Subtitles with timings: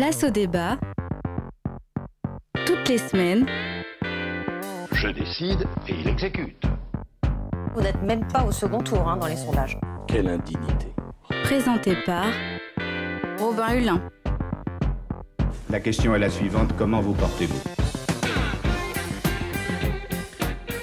[0.00, 0.78] Place au débat.
[2.64, 3.46] Toutes les semaines.
[4.92, 6.64] Je décide et il exécute.
[7.74, 9.78] Vous n'êtes même pas au second tour hein, dans les sondages.
[10.08, 10.94] Quelle indignité.
[11.42, 12.24] Présenté par
[13.38, 14.00] Robin Hulin.
[15.68, 17.79] La question est la suivante, comment vous portez-vous?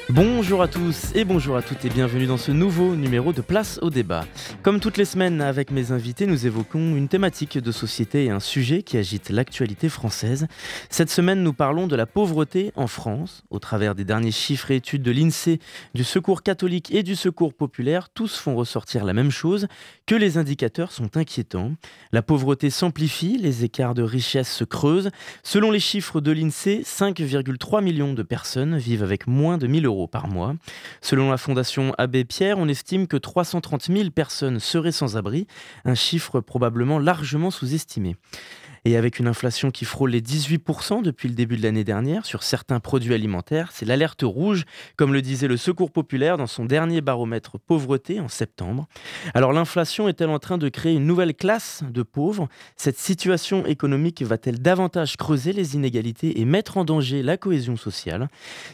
[0.09, 3.77] Bonjour à tous et bonjour à toutes et bienvenue dans ce nouveau numéro de Place
[3.81, 4.23] au débat.
[4.63, 8.39] Comme toutes les semaines avec mes invités, nous évoquons une thématique de société et un
[8.39, 10.47] sujet qui agite l'actualité française.
[10.89, 13.43] Cette semaine, nous parlons de la pauvreté en France.
[13.49, 15.59] Au travers des derniers chiffres et études de l'INSEE,
[15.93, 19.67] du Secours catholique et du Secours populaire, tous font ressortir la même chose,
[20.05, 21.73] que les indicateurs sont inquiétants.
[22.13, 25.11] La pauvreté s'amplifie, les écarts de richesse se creusent.
[25.43, 29.97] Selon les chiffres de l'INSEE, 5,3 millions de personnes vivent avec moins de 1000 euros
[30.07, 30.55] par mois.
[31.01, 35.47] Selon la Fondation Abbé Pierre, on estime que 330 000 personnes seraient sans abri,
[35.85, 38.15] un chiffre probablement largement sous-estimé.
[38.87, 42.41] Et avec une inflation qui frôle les 18% depuis le début de l'année dernière sur
[42.41, 44.63] certains produits alimentaires, c'est l'alerte rouge,
[44.95, 48.87] comme le disait le Secours populaire dans son dernier baromètre pauvreté en septembre.
[49.33, 52.47] Alors l'inflation est-elle en train de créer une nouvelle classe de pauvres?
[52.77, 58.29] Cette situation économique va-t-elle davantage creuser les inégalités et mettre en danger la cohésion sociale?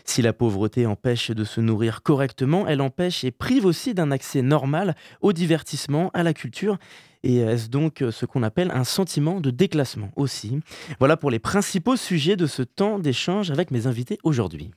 [0.06, 4.44] Si la pauvreté empêche de se nourrir correctement, elle empêche et prive aussi d'un accès
[4.44, 6.78] normal au divertissement, à la culture
[7.24, 10.60] et est-ce donc euh, ce qu'on appelle un sentiment de déclassement aussi?
[11.00, 14.72] Voilà pour les principaux sujets de ce temps d'échange avec mes invités aujourd'hui.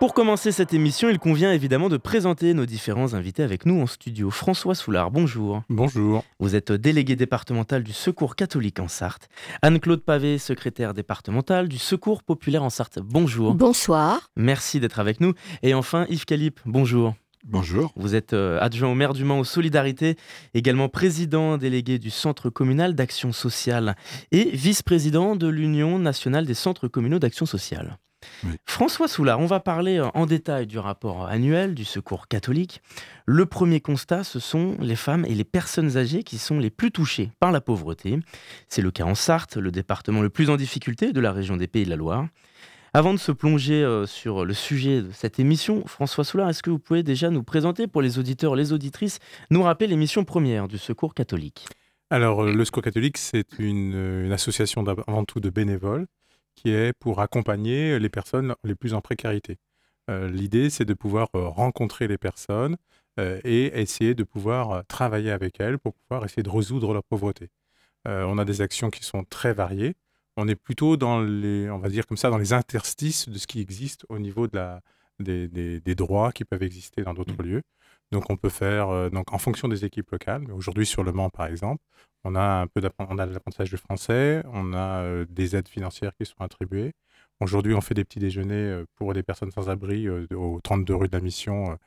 [0.00, 3.86] Pour commencer cette émission, il convient évidemment de présenter nos différents invités avec nous en
[3.86, 4.28] studio.
[4.28, 5.62] François Soulard, bonjour.
[5.70, 6.24] Bonjour.
[6.38, 9.30] Vous êtes délégué départemental du Secours catholique en Sarthe.
[9.62, 12.98] Anne-Claude Pavé, secrétaire départementale du Secours populaire en Sarthe.
[12.98, 13.54] Bonjour.
[13.54, 14.28] Bonsoir.
[14.36, 15.32] Merci d'être avec nous.
[15.62, 17.14] Et enfin, Yves Calip, bonjour.
[17.46, 17.92] Bonjour.
[17.94, 20.16] Vous êtes euh, adjoint au maire du Mans aux Solidarités,
[20.54, 23.96] également président délégué du Centre communal d'action sociale
[24.32, 27.98] et vice-président de l'Union nationale des centres communaux d'action sociale.
[28.44, 28.52] Oui.
[28.64, 32.80] François Soulard, on va parler euh, en détail du rapport annuel du Secours catholique.
[33.26, 36.92] Le premier constat, ce sont les femmes et les personnes âgées qui sont les plus
[36.92, 38.18] touchées par la pauvreté.
[38.68, 41.66] C'est le cas en Sarthe, le département le plus en difficulté de la région des
[41.66, 42.26] Pays de la Loire.
[42.96, 46.70] Avant de se plonger euh, sur le sujet de cette émission, François Soulard, est-ce que
[46.70, 49.18] vous pouvez déjà nous présenter pour les auditeurs, les auditrices,
[49.50, 51.66] nous rappeler l'émission première du Secours catholique?
[52.10, 56.06] Alors, euh, le Secours catholique, c'est une, une association avant tout de bénévoles
[56.54, 59.56] qui est pour accompagner les personnes les plus en précarité.
[60.08, 62.76] Euh, L'idée, c'est de pouvoir euh, rencontrer les personnes
[63.18, 67.02] euh, et essayer de pouvoir euh, travailler avec elles pour pouvoir essayer de résoudre leur
[67.02, 67.48] pauvreté.
[68.06, 69.94] Euh, on a des actions qui sont très variées.
[70.36, 73.46] On est plutôt dans les, on va dire comme ça, dans les interstices de ce
[73.46, 74.80] qui existe au niveau de la,
[75.20, 77.62] des, des- des droits qui peuvent exister dans d'autres lieux.
[78.12, 80.42] Donc, on peut faire, euh, donc, en fonction des équipes locales.
[80.46, 81.82] Mais Aujourd'hui, sur le Mans, par exemple,
[82.24, 85.56] on a un peu d'appren- on a de l'apprentissage du français, on a euh, des
[85.56, 86.92] aides financières qui sont attribuées.
[87.40, 90.60] Aujourd'hui, on fait des petits déjeuners euh, pour des personnes sans abri euh, de- au
[90.60, 91.78] 32 rue de la Mission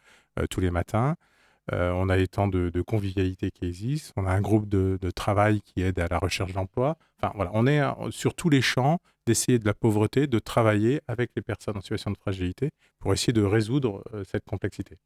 [0.52, 1.16] tous les matins.
[1.74, 4.14] Euh, on a les temps de, de convivialité qui existent.
[4.16, 6.98] On a un groupe de, de travail qui aide à la recherche d'emploi.
[7.22, 11.02] Enfin, voilà, on est euh, sur tous les champs d'essayer de la pauvreté, de travailler
[11.08, 12.70] avec les personnes en situation de fragilité
[13.00, 14.98] pour essayer de résoudre euh, cette complexité.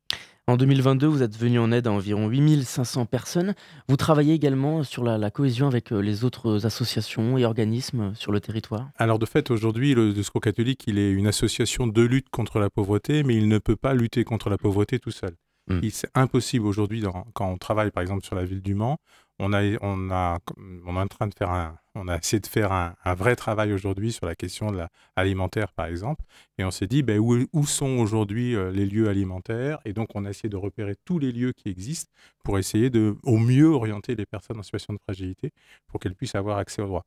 [0.48, 3.54] En 2022, vous êtes venu en aide à environ 8500 personnes.
[3.88, 8.32] Vous travaillez également sur la, la cohésion avec euh, les autres associations et organismes sur
[8.32, 8.90] le territoire?
[8.98, 12.70] Alors de fait, aujourd'hui, le, le catholique, il est une association de lutte contre la
[12.70, 15.36] pauvreté, mais il ne peut pas lutter contre la pauvreté tout seul.
[15.68, 15.90] Mm.
[15.90, 18.98] C'est impossible aujourd'hui, quand on travaille par exemple sur la ville du Mans,
[19.40, 23.74] on, a, est en train de faire on a essayé de faire un, vrai travail
[23.74, 26.24] aujourd'hui sur la question de la alimentaire par exemple,
[26.58, 30.26] et on s'est dit ben, où, sont aujourd'hui euh, les lieux alimentaires, et donc on
[30.26, 32.12] a essayé de repérer tous les lieux qui existent
[32.44, 35.52] pour essayer de au mieux orienter les personnes en situation de fragilité
[35.88, 37.06] pour qu'elles puissent avoir accès aux droits.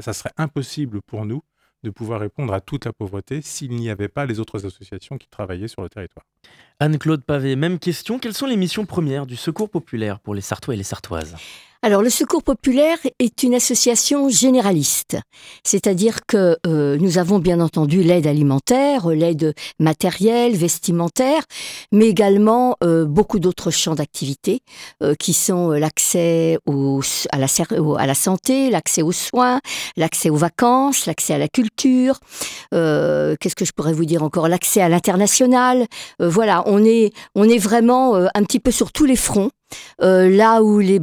[0.00, 1.42] Ça serait impossible pour nous
[1.82, 5.28] de pouvoir répondre à toute la pauvreté s'il n'y avait pas les autres associations qui
[5.28, 6.24] travaillaient sur le territoire.
[6.80, 8.18] Anne-Claude Pavé, même question.
[8.18, 11.36] Quelles sont les missions premières du Secours populaire pour les Sartois et les Sartoises?
[11.80, 15.16] Alors, le Secours populaire est une association généraliste,
[15.62, 21.44] c'est-à-dire que euh, nous avons bien entendu l'aide alimentaire, l'aide matérielle, vestimentaire,
[21.92, 24.62] mais également euh, beaucoup d'autres champs d'activité
[25.04, 26.58] euh, qui sont l'accès
[27.30, 27.46] à, la,
[27.98, 29.60] à la santé, l'accès aux soins,
[29.96, 32.18] l'accès aux vacances, l'accès à la culture.
[32.74, 34.48] euh, Qu'est-ce que je pourrais vous dire encore?
[34.48, 35.86] L'accès à l'international.
[36.18, 39.50] Voilà, on est, on est vraiment un petit peu sur tous les fronts.
[40.02, 41.00] Euh, là où les,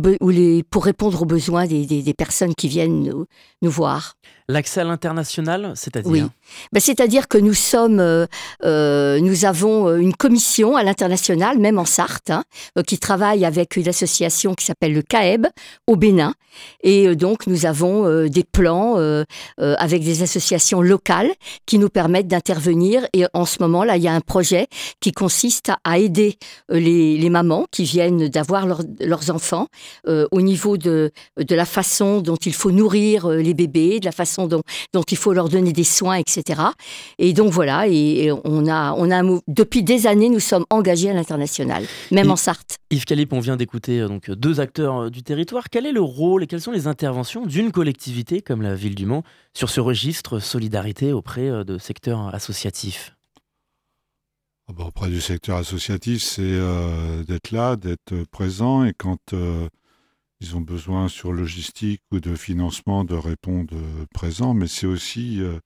[0.64, 3.26] pour répondre aux besoins des, personnes qui viennent
[3.62, 4.16] nous voir.
[4.48, 6.24] L'accès à l'international, c'est-à-dire Oui.
[6.72, 8.28] Ben, c'est-à-dire que nous sommes, euh,
[8.64, 12.44] euh, nous avons euh, une commission à l'international, même en Sarthe, hein,
[12.86, 15.48] qui travaille avec une association qui s'appelle le CAEB
[15.88, 16.34] au Bénin.
[16.84, 18.96] Et donc nous avons des plans
[19.58, 21.32] avec des associations locales
[21.66, 23.06] qui nous permettent d'intervenir.
[23.12, 24.68] Et en ce moment là, il y a un projet
[25.02, 26.38] qui consiste à, aider
[26.70, 29.68] les, mamans qui viennent d'avoir leur- leurs enfants
[30.08, 34.35] au niveau de, de la façon dont il faut nourrir les bébés, de la façon
[34.38, 34.62] dont,
[34.94, 36.62] dont il faut leur donner des soins, etc.
[37.18, 40.66] Et donc voilà, et, et on a, on a un depuis des années, nous sommes
[40.70, 42.78] engagés à l'international, même Et- en Sarthe.
[42.92, 45.70] Yves Calip, on vient d'écouter euh, donc deux acteurs euh, du territoire.
[45.72, 49.06] Quel est le rôle et quelles sont les interventions d'une collectivité comme la ville du
[49.06, 49.24] Mans
[49.54, 53.16] sur ce registre solidarité auprès euh, de secteurs associatifs?
[54.68, 59.68] Ah bah, auprès du secteur associatif, c'est euh, d'être là, d'être présent et quand euh,
[60.42, 65.42] ils ont besoin sur logistique ou de financement de répondre euh, présent, mais c'est aussi
[65.42, 65.60] euh,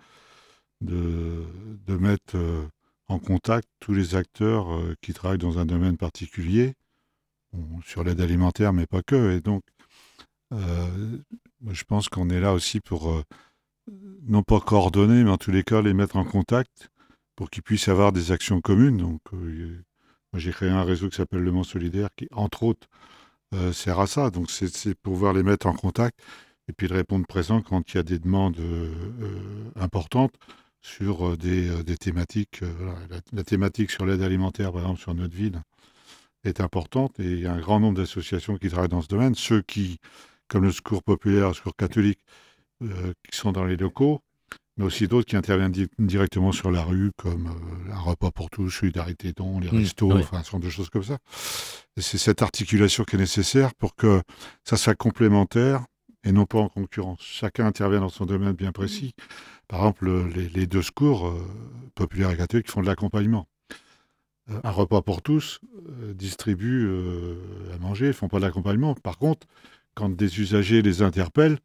[0.81, 1.43] de,
[1.87, 2.67] de mettre euh,
[3.07, 4.67] en contact tous les acteurs
[5.01, 6.75] qui travaillent dans un domaine particulier,
[7.83, 9.31] sur l'aide alimentaire, mais pas que.
[9.31, 9.63] Et donc,
[10.51, 13.23] je pense qu'on est là aussi pour,
[14.27, 16.89] non pas coordonner, mais en tous les cas, les mettre en contact
[17.35, 18.97] pour qu'ils puissent avoir des actions communes.
[18.97, 19.83] Donc, euh,
[20.33, 22.87] j'ai créé un réseau qui s'appelle Le Mans Solidaire, qui, entre autres,
[23.53, 24.29] euh, sert à ça.
[24.29, 26.19] Donc, c'est pouvoir les mettre en contact
[26.67, 30.33] et puis de répondre présent quand il y a des demandes euh, euh, importantes
[30.81, 32.61] sur des, thématiques.
[33.33, 35.61] la, thématique sur l'aide alimentaire, par exemple, sur notre ville,
[36.45, 39.35] est importante et il y a un grand nombre d'associations qui travaillent dans ce domaine.
[39.35, 39.97] Ceux qui,
[40.47, 42.19] comme le Secours populaire, le Secours catholique,
[42.79, 44.21] qui sont dans les locaux,
[44.79, 48.49] mais aussi d'autres qui interviennent di- directement sur la rue, comme euh, un repas pour
[48.49, 51.17] tous, Solidarité Don, les Mmh, restos, enfin, certain nombre de choses comme ça.
[51.97, 54.21] Et c'est cette articulation qui est nécessaire pour que
[54.63, 55.81] ça soit complémentaire
[56.23, 57.19] et non pas en concurrence.
[57.21, 59.13] Chacun intervient dans son domaine bien précis.
[59.67, 61.45] Par exemple, les, les deux secours, euh,
[61.93, 63.47] populaires et catholiques, font de l'accompagnement.
[64.49, 65.59] Euh, un repas pour tous
[65.89, 66.89] euh, distribue
[67.73, 68.95] à manger, ils font pas de l'accompagnement.
[68.95, 69.45] Par contre,
[69.93, 71.59] quand des usagers les interpellent,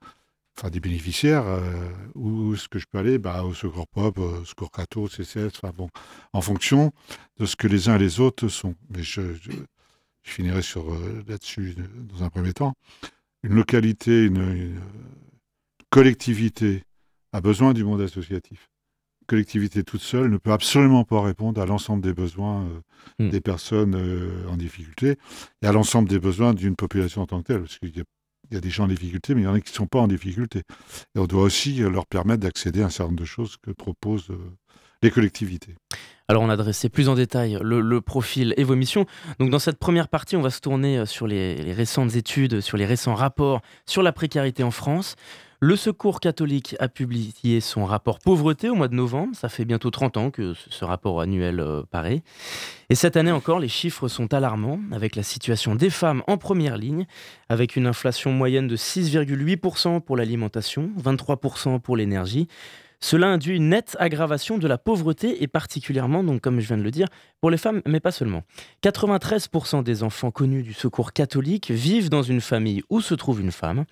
[0.57, 3.19] enfin des bénéficiaires, euh, où est-ce que je peux aller?
[3.19, 5.89] Bah, Au Secours Pop, au Secours Cato, CCS, enfin bon,
[6.33, 6.93] en fonction
[7.39, 8.75] de ce que les uns et les autres sont.
[8.91, 9.51] Mais je, je,
[10.23, 11.75] je finirai sur euh, là-dessus
[12.09, 12.75] dans un premier temps.
[13.43, 14.81] Une localité, une, une
[15.91, 16.85] collectivité
[17.33, 18.69] a besoin du monde associatif.
[19.23, 22.81] Une collectivité toute seule ne peut absolument pas répondre à l'ensemble des besoins euh,
[23.19, 23.29] Mm.
[23.31, 25.17] des personnes euh, en difficulté
[25.63, 27.61] et à l'ensemble des besoins d'une population en tant que telle.
[27.61, 28.05] Parce qu'il y a
[28.55, 29.87] il y a des gens en difficulté, mais il y en a qui ne sont
[29.87, 30.63] pas en difficulté.
[31.15, 33.73] Et on doit aussi euh, leur permettre d'accéder à un certain nombre de choses que
[33.73, 34.39] proposent euh,
[35.03, 35.75] les collectivités.
[36.29, 39.07] Alors on a dressé plus en détail le, profil et vos missions.
[39.41, 42.79] Donc dans cette première partie, on va se tourner euh, sur les récentes études, sur
[42.79, 45.17] les récents rapports sur la précarité en France.
[45.61, 49.35] Le Secours catholique a publié son rapport pauvreté au mois de novembre.
[49.35, 52.23] Ça fait bientôt 30 ans que ce- rapport annuel euh, paraît.
[52.91, 56.77] Et cette année encore, les chiffres sont alarmants, avec la situation des femmes en première
[56.77, 57.07] ligne,
[57.49, 62.47] avec une inflation moyenne de 6,8% pour l'alimentation, 23% pour l'énergie.
[63.01, 66.83] Cela induit une nette aggravation de la pauvreté et particulièrement, donc comme je viens de
[66.83, 67.09] le dire,
[67.41, 68.43] pour les femmes, mais pas seulement.
[68.83, 73.53] 93% des enfants connus du secours catholique vivent dans une famille où se trouve une
[73.53, 73.85] femme.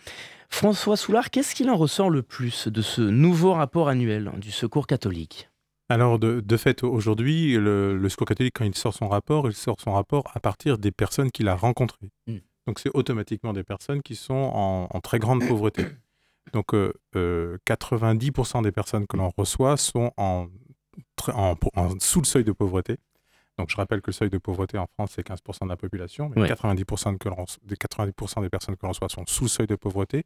[0.53, 4.87] François Soulard, qu'est-ce qu'il en ressort le plus de ce nouveau rapport annuel du secours
[4.87, 5.49] catholique?
[5.89, 9.55] Alors, de, de fait, aujourd'hui, le, le Secours catholique, quand il sort son rapport, il
[9.55, 12.11] sort son rapport à partir des personnes qu'il a rencontrées.
[12.27, 12.37] Mm.
[12.67, 15.85] Donc, c'est automatiquement des personnes qui sont en, en très grande pauvreté.
[16.53, 20.47] Donc, euh, euh, 90% des personnes que l'on reçoit sont en-
[21.29, 21.56] en-
[21.99, 22.99] sous le seuil de pauvreté.
[23.59, 26.31] Donc, je rappelle que le seuil de pauvreté en France, c'est 15% de la population,
[26.35, 26.49] mais Ouais.
[26.49, 29.77] 90%, que l'on- des 90% des personnes que l'on reçoit sont sous le seuil de
[29.77, 30.25] pauvreté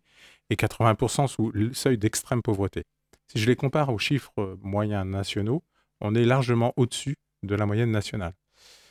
[0.51, 2.85] et 80% sous le seuil d'extrême pauvreté.
[3.29, 5.65] Si je les compare aux chiffres euh, moyens nationaux,
[6.01, 8.35] on est largement au-dessus de la moyenne nationale.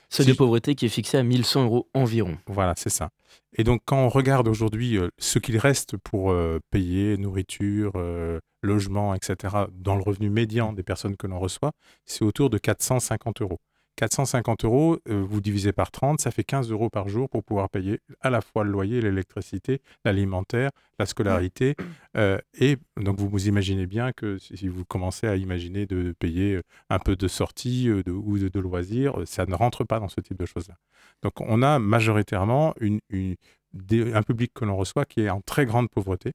[0.09, 2.37] Seuil Si- de pauvreté qui est fixé à 1100 euros environ.
[2.47, 3.09] Voilà, c'est ça.
[3.57, 8.39] Et donc, quand on regarde aujourd'hui euh, ce qu'il reste pour euh, payer nourriture, euh,
[8.61, 11.71] logement, etc., dans le revenu médian des personnes que l'on reçoit,
[12.05, 13.59] c'est autour de 450 euros.
[13.95, 17.69] 450 euros, euh, vous divisez par 30, ça fait 15 euros par jour pour pouvoir
[17.69, 21.75] payer à la fois le loyer, l'électricité, l'alimentaire, la scolarité.
[22.17, 26.55] euh, et donc, vous vous imaginez bien que si vous commencez à imaginer de payer
[26.55, 30.09] euh, un peu de sortie de- ou de, de loisirs, ça ne rentre pas dans
[30.09, 30.75] ce type de choses-là.
[31.23, 33.35] Donc, on a majoritairement une, une-
[33.73, 36.31] des- un public que l'on reçoit qui est en très grande pauvreté.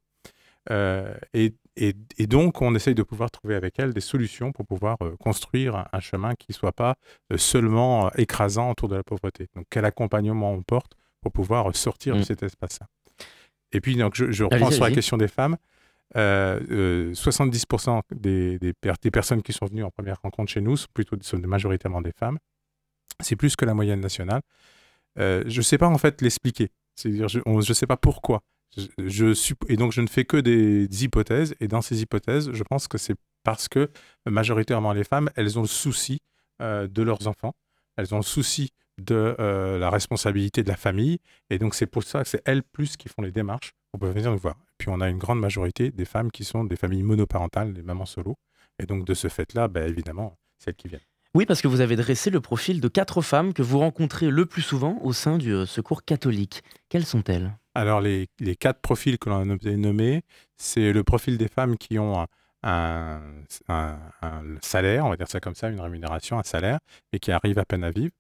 [0.70, 4.66] Euh, et, et- et donc, on essaye de pouvoir trouver avec elle des solutions pour
[4.66, 6.96] pouvoir euh, construire un, un chemin qui ne soit pas
[7.32, 9.48] euh, seulement euh, écrasant autour de la pauvreté.
[9.54, 12.24] Donc, quel accompagnement on porte pour pouvoir sortir de Mm.
[12.24, 12.86] cet espace-là?
[13.72, 15.56] Et puis, donc, je, je reprends sur la question des femmes.
[16.16, 18.72] euh, 70% des, des,
[19.02, 22.10] des, personnes qui sont venues en première rencontre chez nous sont plutôt sont majoritairement des
[22.12, 22.38] femmes.
[23.20, 24.40] C'est plus que la moyenne nationale.
[25.16, 26.70] Je ne sais pas en fait l'expliquer.
[26.96, 28.40] C'est-à-dire, je ne sais pas pourquoi.
[28.76, 31.54] Je, et donc, je ne fais que des, hypothèses.
[31.60, 33.90] Et dans ces hypothèses, je pense que c'est parce que
[34.26, 36.20] majoritairement les femmes, elles ont le souci
[36.62, 37.54] euh, de leurs enfants.
[37.96, 41.18] Elles ont le souci de euh, la responsabilité de la famille.
[41.48, 44.30] Et donc, c'est pour ça que c'est elles plus qui font les démarches pour venir
[44.30, 44.56] nous voir.
[44.56, 47.82] Et puis, on a une grande majorité des femmes qui sont des familles monoparentales, des
[47.82, 48.36] mamans solo.
[48.78, 51.00] Et donc, de ce fait-là, bah, évidemment, c'est elles qui viennent.
[51.34, 54.46] Oui, parce que vous avez dressé le profil de quatre femmes que vous rencontrez le
[54.46, 56.64] plus souvent au sein du euh, Secours catholique.
[56.88, 57.52] Quelles sont-elles?
[57.74, 60.22] Alors, les, quatre profils que l'on a nommés,
[60.56, 62.26] c'est le profil des femmes qui ont
[62.62, 63.20] un,
[64.62, 66.80] salaire, on va dire ça comme ça, une rémunération, un salaire,
[67.12, 68.12] et qui arrivent à peine à vivre.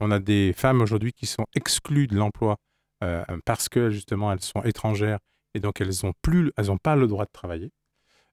[0.00, 2.56] On a des femmes aujourd'hui qui sont exclues de l'emploi
[3.04, 5.18] euh, parce que justement elles sont étrangères
[5.54, 7.70] et donc elles n'ont plus, elles pas le droit de travailler.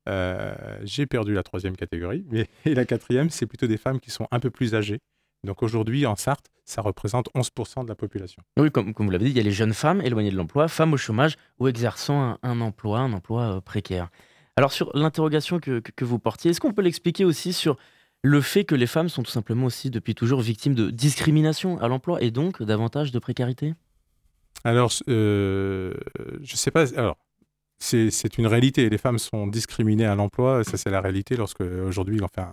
[0.07, 4.11] Euh, J'ai perdu la troisième catégorie, mais et la quatrième, c'est plutôt des femmes qui
[4.11, 4.99] sont un peu plus âgées.
[5.43, 8.43] Donc aujourd'hui, en Sarthe, ça représente 11% de la population.
[8.57, 10.67] Oui, comme, comme vous l'avez dit, il y a les jeunes femmes éloignées de l'emploi,
[10.67, 14.09] femmes au chômage ou exerçant un, un emploi, un emploi euh, précaire.
[14.57, 17.77] Alors sur l'interrogation que, que, que, vous portiez, est-ce qu'on peut l'expliquer aussi sur
[18.23, 21.87] le fait que les femmes sont tout simplement aussi depuis toujours victimes de discrimination à
[21.87, 23.75] l'emploi et donc davantage de précarité?
[24.63, 25.93] Alors, euh,
[26.41, 26.93] je ne sais pas.
[26.97, 27.17] Alors,
[27.79, 28.89] c'est une réalité.
[28.89, 32.51] Les femmes sont discriminées à l'emploi, ça c'est la réalité lorsque aujourd'hui, enfin,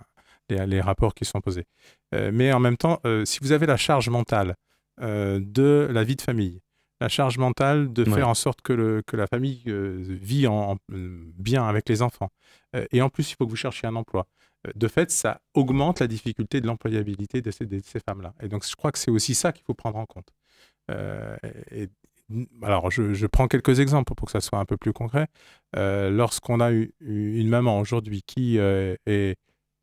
[0.48, 1.66] les, les, rapports qui sont posés.
[2.14, 4.54] Euh, mais en même temps, euh, si vous avez la charge mentale
[5.00, 6.60] euh, de la vie de famille,
[7.00, 8.14] la charge mentale de ouais.
[8.14, 12.02] faire en sorte que, le, que la famille euh, vit en, en, bien avec les
[12.02, 12.30] enfants,
[12.74, 14.26] euh, et en plus il faut que vous cherchiez un emploi.
[14.66, 17.66] Euh, de fait, ça augmente la difficulté de l'employabilité de ces,
[18.00, 18.34] femmes-là.
[18.40, 20.28] Et donc, je crois que c'est aussi ça qu'il faut prendre en compte.
[21.70, 21.88] et,
[22.62, 25.26] alors, je, je, prends quelques exemples pour que ça soit un peu plus concret.
[25.74, 29.36] Lorsqu'on a eu, une maman aujourd'hui qui est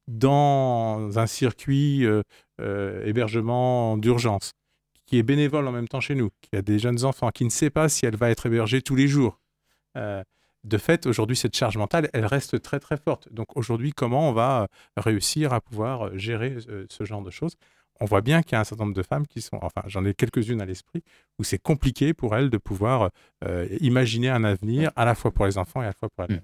[0.07, 4.53] dans un circuit euh, hébergement d'urgence,
[5.05, 7.49] qui est bénévole en même temps chez nous, qui a des jeunes enfants, qui ne
[7.49, 9.39] sait pas si elle va être hébergée tous les jours.
[9.95, 13.31] de fait, aujourd'hui, cette charge mentale, elle reste très très forte.
[13.31, 14.67] Donc aujourd'hui, comment on va
[14.97, 16.57] réussir à pouvoir gérer
[16.89, 17.55] ce genre de choses?
[18.01, 20.03] On voit bien qu'il y a un certain nombre de femmes qui sont, enfin j'en
[20.05, 21.03] ai quelques-unes à l'esprit,
[21.37, 23.11] où c'est compliqué pour elles de pouvoir
[23.43, 26.25] euh, imaginer un avenir à la fois pour les enfants et à la fois pour
[26.25, 26.41] elles.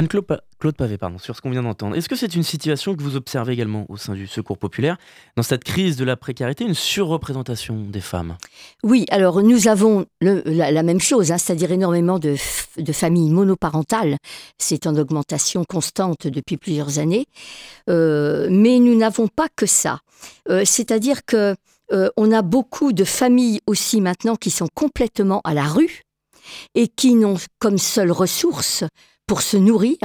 [0.00, 3.02] Anne-Claude Claude Pavé, pardon, sur ce qu'on vient d'entendre, est-ce que c'est une situation que
[3.02, 4.96] vous observez également au sein du Secours populaire,
[5.36, 8.38] dans cette crise de la précarité, une surreprésentation des femmes?
[8.82, 12.34] Oui, alors nous avons la, même chose, hein, c'est-à-dire énormément de,
[12.78, 14.16] de, familles monoparentales.
[14.56, 17.26] C'est en augmentation constante depuis plusieurs années.
[17.90, 20.00] Euh, mais nous n'avons pas que ça.
[20.48, 21.54] Euh, c'est-à-dire que
[21.92, 26.04] euh, on a beaucoup de familles aussi maintenant qui sont complètement à la rue
[26.74, 28.84] et qui n'ont comme seule ressource
[29.30, 29.96] pour se nourrir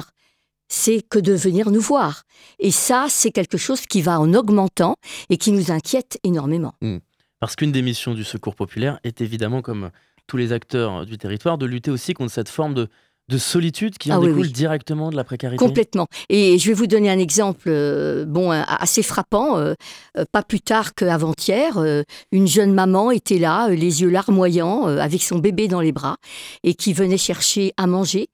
[0.67, 2.25] c'est que de venir nous voir.
[2.59, 4.97] Et ça, c'est quelque chose qui va en augmentant
[5.31, 6.75] et qui nous inquiète énormément.
[6.81, 6.97] Mmh.
[7.39, 9.89] Parce qu'une des missions du Secours populaire est évidemment, comme
[10.27, 12.87] tous les acteurs du territoire, de lutter aussi contre cette forme de,
[13.27, 14.51] de solitude qui en ah, découle oui, oui.
[14.51, 16.07] directement de la précarité Complètement.
[16.29, 19.57] Et je vais vous donner un exemple euh, bon, assez frappant.
[19.57, 19.73] Euh,
[20.17, 24.85] euh, pas plus tard qu'avant-hier, euh, une jeune maman était là, euh, les yeux larmoyants,
[24.85, 26.17] avec son bébé dans les bras,
[26.63, 28.27] et qui venait chercher à manger.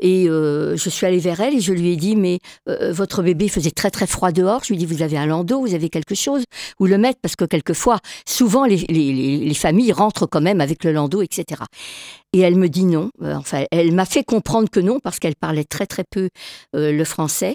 [0.00, 3.70] Et je suis allée vers elle et je lui ai dit, mais votre bébé faisait
[3.70, 4.62] très très froid dehors.
[4.64, 6.44] Je lui ai dit, vous avez un landau, vous avez quelque chose
[6.80, 10.84] Ou le mettre, parce que quelquefois, souvent, les, les, les familles rentrent quand même avec
[10.84, 11.62] le landau, etc.
[12.34, 13.10] Et elle me dit non.
[13.22, 16.28] enfin, elle m'a fait comprendre que non parce qu'elle parlait très très peu
[16.76, 17.54] euh, le français.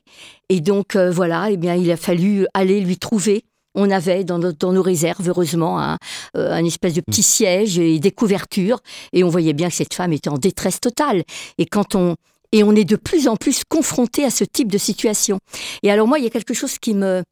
[0.49, 3.43] Et donc euh, voilà, eh bien il a fallu aller lui trouver.
[3.75, 5.97] On avait dans nos, dans nos réserves, heureusement, un,
[6.37, 8.79] euh, un, espèce de petit siège et des couvertures.
[9.13, 11.23] Et on voyait bien que cette femme était en détresse totale.
[11.57, 12.15] Et quand on,
[12.51, 15.39] et on est de plus en plus confronté à ce type de situation.
[15.81, 17.23] Et alors moi, il y a quelque chose qui me,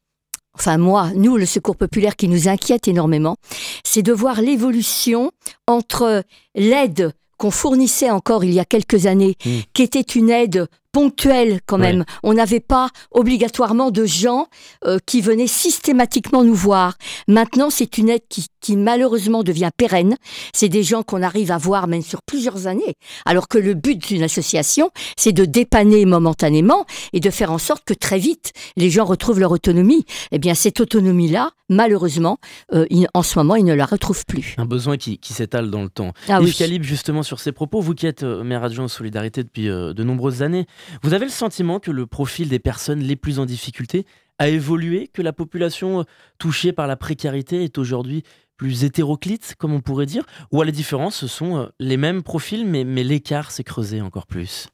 [0.54, 3.36] enfin moi, nous, le Secours populaire, qui nous inquiète énormément,
[3.84, 5.30] c'est de voir l'évolution
[5.68, 6.24] entre
[6.56, 9.50] l'aide qu'on fournissait encore il y a quelques années, mmh.
[9.74, 11.98] qui était une aide ponctuelle quand même.
[11.98, 12.04] Ouais.
[12.22, 14.46] On n'avait pas obligatoirement de gens
[14.84, 16.94] euh, qui venaient systématiquement nous voir.
[17.26, 20.16] Maintenant, c'est une aide qui, qui malheureusement devient pérenne.
[20.54, 22.94] C'est des gens qu'on arrive à voir même sur plusieurs années.
[23.26, 27.84] Alors que le but d'une association, c'est de dépanner momentanément et de faire en sorte
[27.84, 30.06] que très vite, les gens retrouvent leur autonomie.
[30.30, 32.38] Eh bien, cette autonomie-là, malheureusement,
[32.72, 34.54] euh, en ce moment, ils ne la retrouvent plus.
[34.58, 36.12] Un besoin qui, qui s'étale dans le temps.
[36.28, 36.52] Ah, oui.
[36.52, 40.04] Calibre, justement, sur ces propos, vous qui êtes euh, maire adjoint Solidarité depuis euh, de
[40.04, 40.66] nombreuses années,
[41.02, 44.06] vous avez le sentiment que le profil des personnes les plus en difficulté
[44.38, 46.04] a évolué, que la population
[46.38, 48.22] touchée par la précarité est aujourd'hui
[48.62, 52.22] plus hétéroclite, comme on pourrait dire, ou à la différence, ce sont euh, les mêmes
[52.22, 54.68] profils, mais, l'écart s'est creusé encore plus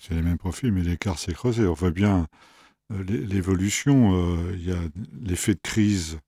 [0.00, 1.66] C'est les mêmes profils, mais l'écart s'est creusé.
[1.66, 2.28] On voit bien
[2.92, 4.14] euh, l'évolution.
[4.14, 4.78] euh, Il y a
[5.24, 6.20] l'effet de crise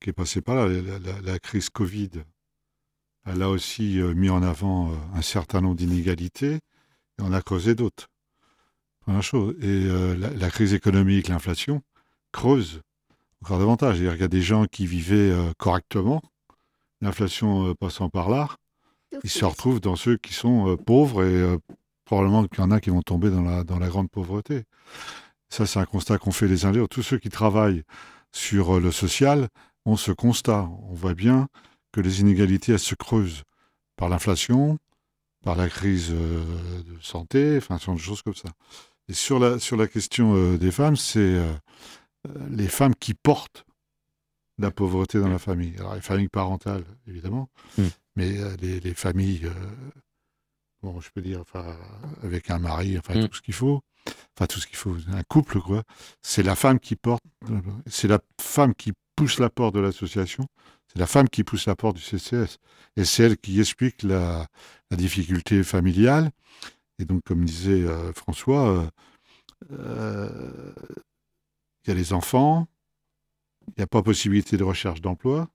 [0.00, 0.68] qui est passé par là.
[1.24, 2.10] La, crise Covid,
[3.26, 8.06] elle a aussi mis en avant un certain nombre d'inégalités et on a creusé d'autres.
[9.00, 9.56] Première chose.
[9.60, 11.82] Et la, la crise économique, l'inflation,
[12.30, 12.82] creuse
[13.42, 13.96] encore davantage.
[13.96, 16.22] Qu'il y a des gens qui vivaient euh, correctement,
[17.00, 18.48] l'inflation euh, passant par là,
[19.24, 21.58] ils se retrouvent dans ceux qui sont euh, pauvres et
[22.04, 24.64] probablement qu'il y en a qui vont tomber dans la, dans la grande pauvreté.
[25.48, 26.94] Ça, c'est un constat qu'on fait les uns les autres.
[26.94, 27.82] Tous ceux qui travaillent
[28.32, 29.48] sur le social
[29.84, 30.68] ont ce constat.
[30.88, 31.48] On voit bien
[31.92, 33.42] que les inégalités, elles se creusent
[33.96, 34.78] par l'inflation,
[35.42, 38.50] par la crise de santé, enfin, ce genre de choses comme ça.
[39.10, 41.52] Et sur la, sur la question euh, des femmes, c'est euh,
[42.50, 43.64] les femmes qui portent
[44.58, 45.74] la pauvreté dans la famille.
[45.78, 47.48] Alors, les familles parentales, évidemment,
[47.78, 47.82] Mm.
[48.16, 49.54] mais euh, les, les familles, euh,
[50.82, 51.76] bon, je peux dire, enfin,
[52.22, 53.28] avec un mari, enfin, Mm.
[53.28, 53.80] tout ce qu'il faut,
[54.36, 55.82] enfin, tout ce qu'il faut, un couple, quoi,
[56.22, 57.22] c'est la femme qui porte,
[57.86, 60.46] c'est la femme qui pousse la porte de l'association,
[60.88, 62.58] c'est la femme qui pousse la porte du CCS,
[62.96, 64.46] et c'est elle qui explique la,
[64.90, 66.30] la difficulté familiale.
[66.98, 68.90] Et donc, comme disait euh, François, euh,
[69.72, 70.74] euh,
[71.84, 72.68] il y a les enfants,
[73.68, 75.48] il n'y a pas possibilité de recherche d'emploi.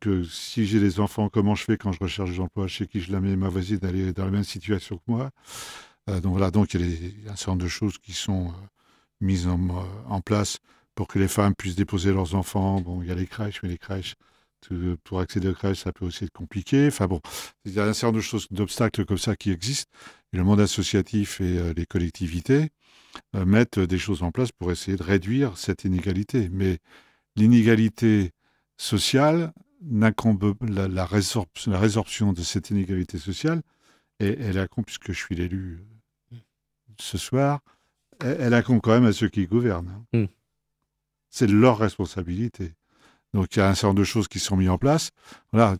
[0.00, 3.10] Que si j'ai des enfants, comment je fais quand je recherche d'emploi Chez qui je
[3.10, 3.34] la mets?
[3.34, 5.30] Ma voisine, elle est dans la même situation que moi.
[6.08, 8.52] Euh, donc voilà, donc il y a un certain nombre de choses qui sont euh,
[9.20, 10.58] mises en, euh, en place
[10.94, 12.80] pour que les femmes puissent déposer leurs enfants.
[12.80, 14.14] Bon, il y a les crèches, mais les crèches,
[15.04, 16.86] pour accéder aux crèches, ça peut aussi être compliqué.
[16.88, 17.20] Enfin bon,
[17.64, 19.90] il y a un certain nombre de choses, d'obstacles comme ça qui existent.
[20.32, 22.70] Et le monde associatif et euh, les collectivités
[23.34, 26.48] euh, mettent des choses en place pour essayer de réduire cette inégalité.
[26.50, 26.78] Mais
[27.36, 28.32] l'inégalité
[28.76, 33.62] sociale n'incombe la, la, résorp- la résorption de cette inégalité sociale,
[34.20, 35.78] et elle incombe, puisque je suis l'élu
[36.32, 36.36] euh,
[37.00, 37.60] ce soir,
[38.20, 40.04] elle, elle incombe quand même à ceux qui gouvernent.
[40.12, 40.18] hein.
[40.24, 40.26] Mm.
[41.30, 42.72] C'est leur responsabilité.
[43.34, 45.10] Donc il y a un certain nombre de choses qui sont mises en place.
[45.52, 45.76] Voilà,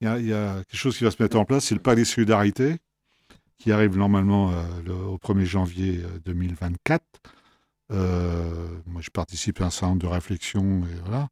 [0.00, 2.04] il y, a, quelque chose qui va se mettre en place, c'est le pacte des
[2.04, 2.76] solidarités,
[3.58, 7.04] qui arrive normalement euh, au 1er janvier euh, 2024.
[7.92, 11.28] Euh, moi, je participe à un certain nombre de réflexions, et voilà.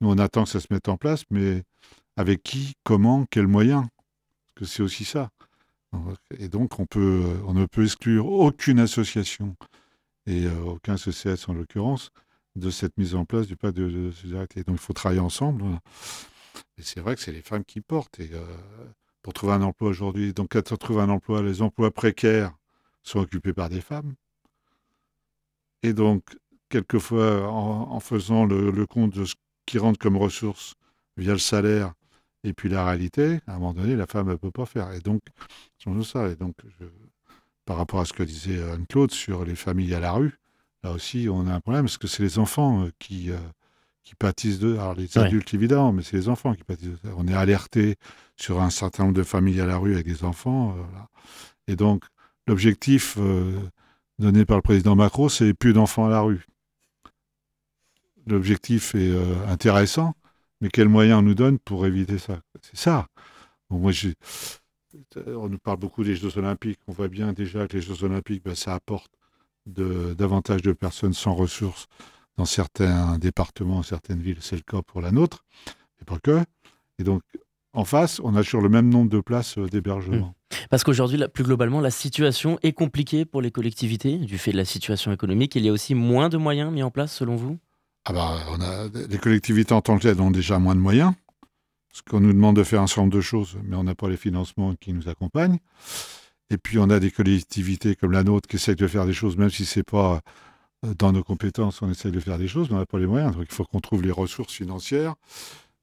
[0.00, 1.62] Nous, on attend que ça se mette en place, mais
[2.16, 3.86] avec qui, comment, quels moyens?
[4.54, 5.30] Parce que c'est aussi ça.
[6.38, 9.56] Et donc, on, peut, on ne peut exclure aucune association,
[10.26, 12.10] et euh, aucun CCS en l'occurrence,
[12.56, 14.64] de cette mise en place du pacte de, de solidarité.
[14.64, 15.64] Donc, il faut travailler ensemble.
[16.78, 18.20] Et c'est vrai que c'est les femmes qui portent.
[18.20, 18.44] Et euh,
[19.22, 22.52] pour trouver un emploi aujourd'hui, donc quand on trouve un emploi, les emplois précaires
[23.02, 24.14] sont occupés par des femmes.
[25.82, 26.24] Et donc,
[26.68, 29.34] quelquefois, en, faisant le, compte de ce
[29.66, 30.74] qui rentre comme ressources
[31.16, 31.92] via le salaire
[32.44, 34.92] et puis la réalité, à un moment donné, la femme ne peut pas faire.
[34.92, 35.22] Et donc,
[35.78, 36.28] c'est de ça.
[36.28, 36.54] Et donc,
[37.64, 40.38] par rapport à ce que disait Anne-Claude sur les familles à la rue,
[40.82, 43.36] là aussi, on a un problème parce que c'est les enfants euh, qui, euh,
[44.04, 44.74] qui pâtissent de.
[44.74, 45.24] Alors, les Ouais.
[45.24, 47.10] adultes, évidemment, mais c'est les enfants qui pâtissent de ça.
[47.16, 47.96] On est alerté
[48.36, 50.72] sur un certain nombre de familles à la rue avec des enfants.
[50.78, 51.08] euh, voilà.
[51.68, 52.04] Et donc,
[52.48, 53.60] l'objectif euh,
[54.18, 56.46] donné par le président Macron, c'est plus d'enfants à la rue.
[58.26, 59.12] L'objectif est
[59.48, 60.14] intéressant,
[60.60, 62.40] mais quels moyens on nous donne pour éviter ça?
[62.62, 63.06] C'est ça.
[63.70, 64.14] Bon, moi, j'ai-
[65.26, 66.80] on nous parle beaucoup des Jeux Olympiques.
[66.86, 69.10] On voit bien déjà que les Jeux Olympiques, ben, ça apporte
[69.66, 71.86] de, davantage de personnes sans ressources
[72.36, 74.38] dans certains départements, certaines villes.
[74.40, 75.44] C'est le cas pour la nôtre,
[75.98, 76.40] mais pas que.
[76.98, 77.22] Et donc,
[77.74, 80.34] en face, on a toujours le même nombre de places euh, d'hébergement.
[80.70, 84.64] Parce qu'aujourd'hui, plus globalement, la situation est compliquée pour les collectivités du fait de la
[84.64, 85.54] situation économique.
[85.54, 87.58] Il y a aussi moins de moyens mis en place, selon vous?
[88.04, 91.12] Ah bah, on a, les collectivités en tant que telles ont déjà moins de moyens,
[91.88, 94.08] parce qu'on nous demande de faire un certain nombre de choses, mais on n'a pas
[94.08, 95.58] les financements qui nous accompagnent.
[96.50, 99.36] Et puis on a des collectivités comme la nôtre qui essayent de faire des choses,
[99.36, 100.20] même si c'est pas
[100.84, 103.06] euh, dans nos compétences, on essaye de faire des choses, mais on n'a pas les
[103.06, 103.34] moyens.
[103.34, 105.14] Donc il faut qu'on trouve les ressources financières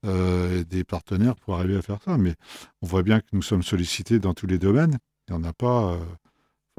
[0.06, 2.17] euh, et des partenaires pour arriver à faire ça.
[2.17, 2.36] Mais
[2.82, 4.98] on voit bien que nous sommes sollicités dans tous les domaines.
[5.30, 6.00] Et on n'a pas, euh,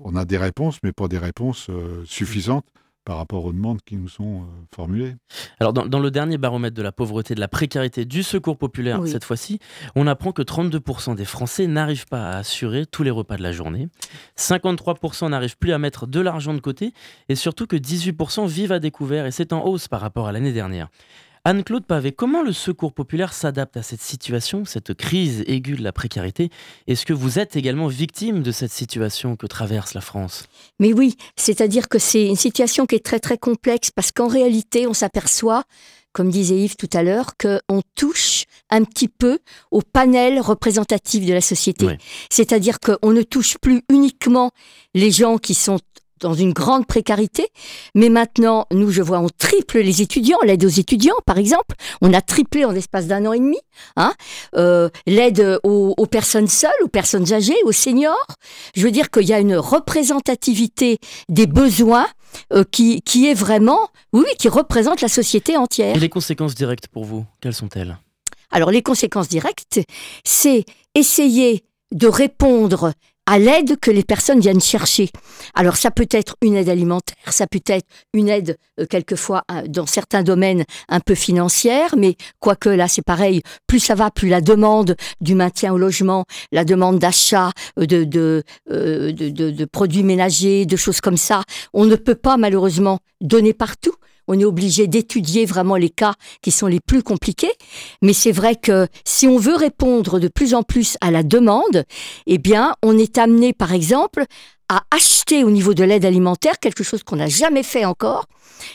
[0.03, 1.71] on a des réponses, mais pas des réponses
[2.05, 2.67] suffisantes
[3.11, 5.17] par rapport aux demandes qui nous sont euh, formulées.
[5.59, 9.01] Alors, dans, dans le dernier baromètre de la pauvreté, de la précarité du secours populaire,
[9.01, 9.11] Oui.
[9.11, 9.59] cette fois-ci,
[9.97, 13.51] on apprend que 32% des Français n'arrivent pas à assurer tous les repas de la
[13.51, 13.89] journée.
[14.39, 16.93] 53% n'arrivent plus à mettre de l'argent de côté.
[17.29, 19.27] Et surtout que 18% vivent à découvert.
[19.27, 20.87] Et c'est en hausse par rapport à l'année dernière.
[21.45, 25.93] Anne-Claude Pavé, comment le secours populaire s'adapte à cette situation, cette crise aiguë de la
[25.93, 26.51] précarité?
[26.87, 30.45] Est-ce que vous êtes également victime de cette situation que traverse la France?
[30.81, 34.87] Mais oui, c'est-à-dire que c'est une situation qui est très très complexe parce qu'en réalité,
[34.87, 35.65] on s'aperçoit
[36.13, 39.39] comme disait Yves tout à l'heure, qu'on touche un petit peu
[39.71, 41.87] au panel représentatif de la société.
[42.31, 44.51] C'est-à-dire qu'on ne touche plus uniquement
[44.93, 45.79] les gens qui sont
[46.21, 47.49] dans une grande précarité,
[47.95, 51.75] mais maintenant, nous, je vois, on triple les étudiants, l'aide aux étudiants, par exemple.
[52.01, 53.59] On a triplé en l'espace d'un an et demi.
[53.97, 54.13] Hein
[54.57, 58.27] euh, l'aide aux, aux personnes seules, aux personnes âgées, aux seniors.
[58.75, 62.07] Je veux dire qu'il y a une représentativité des besoins
[62.53, 65.97] euh, qui, qui est vraiment, oui, oui, qui représente la société entière.
[65.97, 67.99] Et les conséquences directes pour vous, quelles sont-elles?
[68.51, 69.81] Alors les conséquences directes,
[70.25, 72.93] c'est essayer de répondre
[73.31, 75.09] à l'aide que les personnes viennent chercher.
[75.55, 79.87] Alors ça peut être une aide alimentaire, ça peut être une aide euh, quelquefois dans
[79.87, 84.41] certains domaines un peu financière, mais quoique là c'est pareil, plus ça va, plus la
[84.41, 89.65] demande du maintien au logement, la demande d'achat euh, de, de, euh, de, de- de
[89.65, 93.95] produits ménagers, de choses comme ça, on ne peut pas malheureusement donner partout.
[94.33, 97.51] On est obligé d'étudier vraiment les cas qui sont les plus compliqués.
[98.01, 101.85] Mais c'est vrai que si on veut répondre de plus en plus à la demande,
[102.29, 102.41] eh
[102.85, 104.25] on est amené, par exemple,
[104.69, 108.27] à acheter au niveau de l'aide alimentaire quelque chose qu'on n'a jamais fait encore,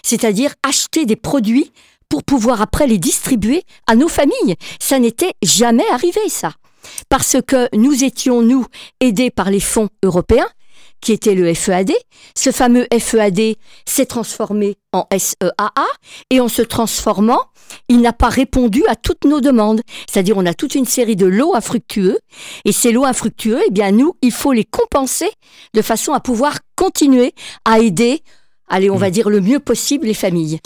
[0.04, 1.72] c'est-à-dire acheter des produits
[2.10, 4.56] pour pouvoir après les distribuer à nos familles.
[4.82, 6.52] Ça n'était jamais arrivé, ça.
[7.08, 8.66] Parce que nous étions, nous,
[9.00, 10.50] aidés par les fonds européens,
[11.06, 11.92] qui était le FEAD.
[12.36, 15.86] Ce fameux FEAD s'est transformé en SEAA
[16.32, 17.42] et en se transformant,
[17.90, 19.82] il n'a pas répondu à toutes nos demandes.
[20.10, 22.18] C'est-à-dire, on a toute une série de lots infructueux
[22.66, 25.30] et ces lots infructueux, eh bien, nous, il faut les compenser
[25.76, 28.24] de façon à pouvoir continuer à aider,
[28.68, 30.60] allez, on va dire le mieux possible les familles.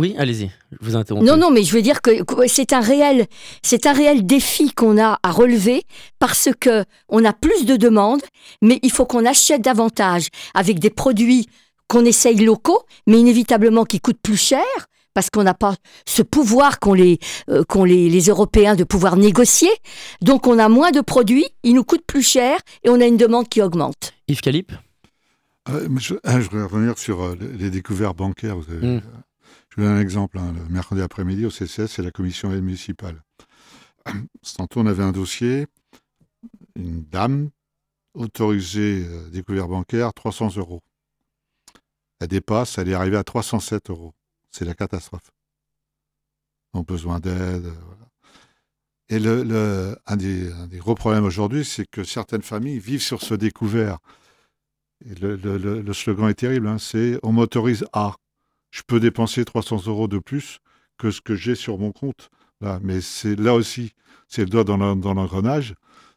[0.00, 1.26] Oui, allez-y, je vous interromps.
[1.26, 2.10] Non, non, mais je veux dire que
[2.48, 3.26] c'est un réel,
[3.62, 5.82] c'est un réel défi qu'on a à relever
[6.18, 8.22] parce que on a plus de demandes,
[8.62, 11.46] mais il faut qu'on achète davantage avec des produits
[11.88, 14.64] qu'on essaye locaux, mais inévitablement qui coûtent plus cher
[15.12, 15.74] parce qu'on n'a pas
[16.06, 17.18] ce pouvoir qu'ont les,
[17.50, 19.70] euh, les, les Européens de pouvoir négocier.
[20.22, 23.16] Donc on a moins de produits, ils nous coûtent plus cher et on a une
[23.16, 24.12] demande qui augmente.
[24.28, 24.70] Yves Calip?
[25.68, 28.56] Euh, je, ah, je voudrais revenir sur euh, les découvertes bancaires.
[28.56, 29.02] Vous avez- Mm.
[29.70, 30.38] Je vous donne un exemple.
[30.38, 30.52] hein.
[30.52, 33.22] Le mercredi après-midi, au CCS, c'est la commission aide municipale.
[34.56, 35.66] Tantôt, on avait un dossier,
[36.74, 37.50] une dame
[38.14, 40.82] autorisée euh, découvert bancaire, 300 euros.
[42.20, 44.14] Elle dépasse, elle est arrivée à 307 euros.
[44.50, 45.30] C'est la catastrophe.
[46.74, 47.66] Donc, besoin d'aide.
[47.66, 47.74] euh.
[49.08, 53.34] Et le, le- un, des, gros problèmes aujourd'hui, c'est que certaines familles vivent sur ce
[53.34, 53.98] découvert.
[55.20, 58.16] Le- le slogan est terrible, hein, c'est on m'autorise à.
[58.70, 60.60] Je peux dépenser 300 euros de plus
[60.98, 62.30] que ce que j'ai sur mon compte.
[62.82, 63.92] Mais c'est là aussi,
[64.28, 65.74] c'est le doigt dans l'en- dans l'engrenage.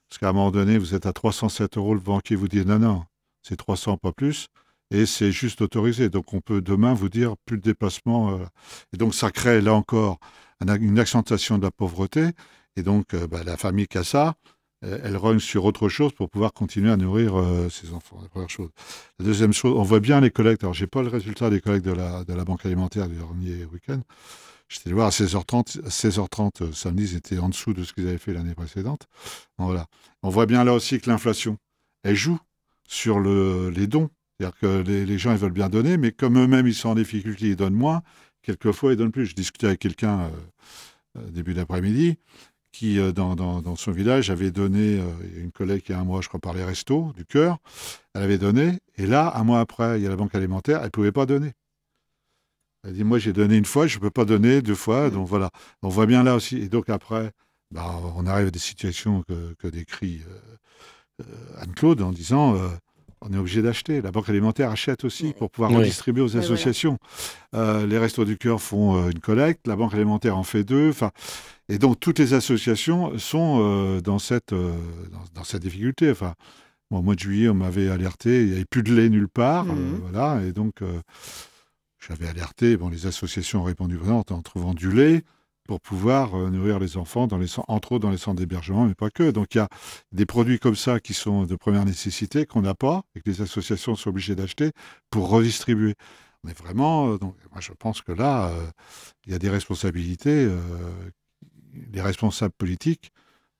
[0.09, 2.79] Parce qu'à un moment donné, vous êtes à 307 euros, le banquier vous dit non,
[2.79, 3.03] non,
[3.41, 4.47] c'est 300, pas plus.
[4.91, 6.09] Et c'est juste autorisé.
[6.09, 8.37] Donc on peut demain vous dire plus de dépassement.
[8.39, 8.45] euh.
[8.93, 10.19] Et donc ça crée là encore
[10.61, 12.29] un- une accentuation de la pauvreté.
[12.75, 14.35] Et donc euh, bah, la famille qui a ça,
[14.83, 18.19] elle rogne sur autre chose pour pouvoir continuer à nourrir euh, ses enfants.
[18.21, 18.69] La première chose.
[19.19, 20.63] La deuxième chose, on voit bien les collectes.
[20.63, 24.01] Alors, j'ai pas le résultat des collectes de la, banque alimentaire du dernier week-end.
[24.67, 25.85] J'étais voir à 16h30.
[25.85, 29.07] À 16h30, euh, samedi, ils étaient en dessous de ce qu'ils avaient fait l'année précédente.
[29.57, 31.57] On voit bien là aussi que l'inflation,
[32.03, 32.39] elle joue
[32.87, 34.09] sur le, les dons.
[34.37, 37.49] C'est-à-dire que les, gens, ils veulent bien donner, mais comme eux-mêmes, ils sont en difficulté,
[37.49, 38.01] ils donnent moins.
[38.41, 39.27] Quelquefois, ils donnent plus.
[39.27, 40.29] Je discutais avec quelqu'un euh,
[41.19, 42.17] euh, début d'après-midi
[42.73, 45.83] qui, euh, dans, dans- dans son village, avait donné, euh, il y a une collègue
[45.89, 47.59] il y a un mois, je crois, par les restos du cœur,
[48.15, 50.85] elle avait donné, et là, un mois après, il y a la banque alimentaire, elle
[50.85, 51.53] ne pouvait pas donner.
[52.83, 55.27] Elle dit, moi, j'ai donné une fois, je ne peux pas donner deux fois, donc
[55.27, 55.51] voilà.
[55.81, 56.57] On voit bien là aussi.
[56.57, 57.31] Et donc après,
[57.71, 60.39] bah, on arrive à des situations que, que décrit euh,
[61.23, 62.69] euh, Anne-Claude en disant, euh,
[63.29, 64.01] on est obligé d'acheter.
[64.01, 65.77] La banque alimentaire achète aussi pour pouvoir Oui.
[65.77, 66.45] redistribuer aux voilà.
[66.45, 66.97] associations.
[67.55, 70.89] Euh, les Restos du Cœur font euh, une collecte, la banque alimentaire en fait deux.
[70.89, 71.11] Enfin,
[71.69, 74.73] et donc toutes les associations sont euh, dans, cette, euh,
[75.11, 76.11] dans, dans cette difficulté.
[76.11, 76.33] Enfin,
[76.91, 79.65] au mois de juillet, on m'avait alerté, il n'y avait plus de lait nulle part.
[79.69, 79.99] euh, Mhm.
[80.01, 80.99] voilà, et donc euh,
[82.07, 82.77] j'avais alerté.
[82.77, 85.23] Bon, les associations ont répondu présentes en trouvant du lait
[85.67, 88.95] pour pouvoir euh, nourrir les enfants, dans les, entre autres dans les centres d'hébergement, mais
[88.95, 89.31] pas que.
[89.31, 89.69] Donc il y a
[90.11, 93.41] des produits comme ça qui sont de première nécessité, qu'on n'a pas, et que les
[93.41, 94.71] associations sont obligées d'acheter
[95.09, 95.95] pour redistribuer.
[96.43, 97.13] On est vraiment.
[97.13, 98.67] euh, donc, moi, je pense que là, euh,
[99.25, 100.45] il y a des responsabilités.
[100.45, 100.57] euh,
[101.91, 103.11] les responsables politiques,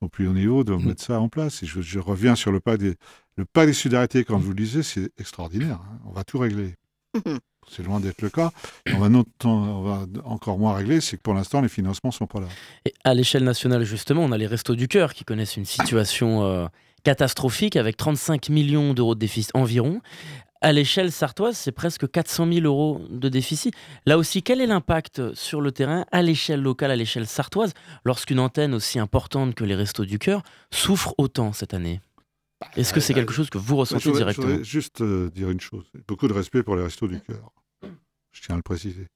[0.01, 0.87] au plus haut niveau, doivent Mm.
[0.87, 1.63] mettre ça en place.
[1.63, 2.95] Et je, je reviens sur le pas des,
[3.37, 5.79] le pas des solidarités, quand vous le disiez, c'est extraordinaire.
[5.81, 5.99] hein.
[6.05, 6.75] On va tout régler.
[7.15, 7.39] Mhm.
[7.69, 8.51] C'est loin d'être le cas.
[8.93, 12.47] On va encore moins régler, c'est que pour l'instant, les financements ne sont pas là.
[12.85, 16.43] Et à l'échelle nationale, justement, on a les Restos du Cœur qui connaissent une situation
[16.43, 16.65] euh,
[17.03, 20.01] catastrophique avec 35 millions d'euros de déficit environ.
[20.61, 23.75] à l'échelle sartoise, c'est presque 400 000 euros de déficit.
[24.05, 27.73] Là aussi, quel est l'impact sur le terrain, à l'échelle locale, à l'échelle sartoise,
[28.05, 31.99] lorsqu'une antenne aussi importante que les Restos du Cœur souffre autant cette année?
[32.75, 35.59] Est-ce que c'est quelque chose que vous ressentez Je directement voudrais juste euh, dire une
[35.61, 35.85] chose.
[36.07, 37.51] Beaucoup de respect pour les Restos du Cœur.
[38.31, 39.07] Je tiens à le préciser.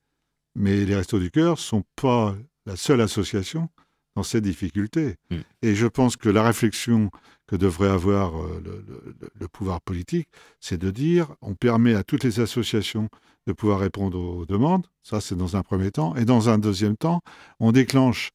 [0.55, 3.69] Mais les Restos du Cœur ne sont pas la seule association
[4.15, 5.15] dans ces difficultés.
[5.29, 5.35] Mm.
[5.61, 7.11] Et je pense que la réflexion
[7.47, 10.27] que devrait avoir euh, le, le- le pouvoir politique,
[10.59, 13.09] c'est de dire on permet à toutes les associations
[13.45, 14.85] de pouvoir répondre aux demandes.
[15.03, 16.15] Ça, c'est dans un premier temps.
[16.15, 17.21] Et dans un deuxième temps,
[17.59, 18.31] on déclenche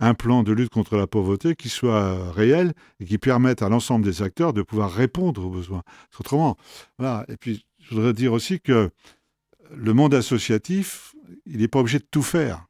[0.00, 4.04] un plan de lutte contre la pauvreté qui soit réel et qui permette à l'ensemble
[4.04, 5.82] des acteurs de pouvoir répondre aux besoins.
[6.18, 6.56] Autrement,
[6.98, 7.24] voilà.
[7.28, 8.90] Et puis, je voudrais dire aussi que
[9.70, 11.14] le monde associatif,
[11.46, 12.66] il n'est pas obligé de tout faire.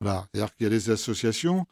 [0.00, 0.26] Voilà.
[0.32, 1.66] Qu'il y a des associations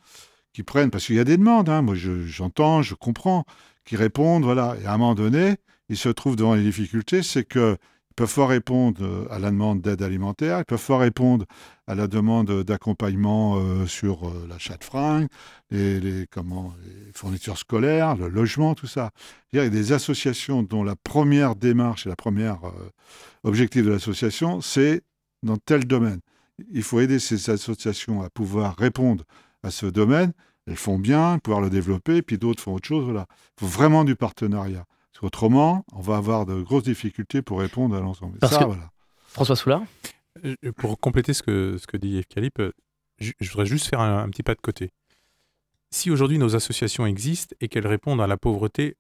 [0.52, 3.44] qui prennent, parce qu'il y a des demandes, hein, moi je- j'entends, je comprends,
[3.84, 4.76] qui répondent, voilà.
[4.82, 5.56] Et à un moment donné,
[5.88, 7.78] ils se trouvent devant les difficultés, c'est que
[8.12, 11.46] ils peuvent pas répondre euh, à la demande d'aide alimentaire, ils peuvent pas répondre
[11.86, 15.28] à la demande d'accompagnement euh, sur euh, l'achat de fringues,
[15.70, 16.26] les,
[17.14, 19.12] fournitures scolaires, le logement, tout ça.
[19.52, 22.60] Il y a des associations dont la première démarche et la première
[23.44, 25.02] objectif de l'association, c'est
[25.42, 26.20] dans tel domaine.
[26.70, 29.24] Il faut aider ces associations à pouvoir répondre
[29.62, 30.32] à ce domaine.
[30.66, 33.04] Elles font bien, pouvoir le développer, puis d'autres font autre chose.
[33.04, 33.26] Voilà.
[33.56, 34.84] Il faut vraiment du partenariat.
[35.12, 38.36] Parce qu'autrement, on va avoir de grosses difficultés pour répondre à l'ensemble.
[38.36, 38.90] Et Parce ça, que- voilà.
[39.26, 39.82] François Soulard
[40.44, 42.72] Euh, Pour compléter ce que, ce que dit Yves Calip, euh,
[43.18, 44.90] je, je voudrais juste faire un, un petit pas de côté.
[45.90, 48.96] Si aujourd'hui nos associations existent et qu'elles répondent à la pauvreté,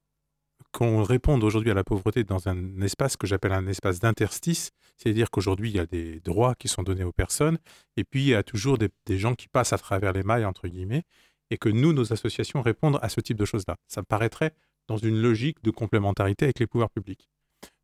[0.72, 5.30] qu'on réponde aujourd'hui à la pauvreté dans un espace que j'appelle un espace d'interstice, c'est-à-dire
[5.30, 7.58] qu'aujourd'hui il y a des droits qui sont donnés aux personnes,
[7.96, 10.44] et puis il y a toujours des, des gens qui passent à travers les mailles,
[10.44, 11.02] entre guillemets,
[11.50, 13.76] et que nous, nos associations, répondent à ce type de choses-là.
[13.88, 14.54] Ça me paraîtrait
[14.88, 17.28] dans une logique de complémentarité avec les pouvoirs publics.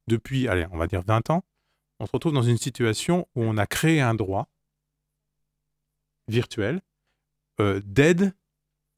[0.06, 1.42] Depuis, allez, on va dire 20 ans,
[2.00, 4.48] on se retrouve dans une situation où on a créé un droit
[6.28, 6.80] virtuel
[7.60, 8.34] euh, d'aide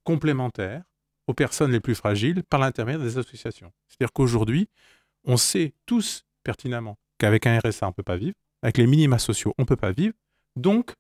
[0.05, 0.83] complémentaire
[1.27, 3.73] aux personnes les plus fragiles par l'intermédiaire des associations.
[3.89, 4.69] C'est-à-dire qu'aujourd'hui,
[5.25, 9.19] on sait tous pertinemment qu'avec un RSA, on ne peut pas vivre, avec les minima
[9.19, 10.15] sociaux, on ne peut pas vivre.
[10.57, 10.93] Donc,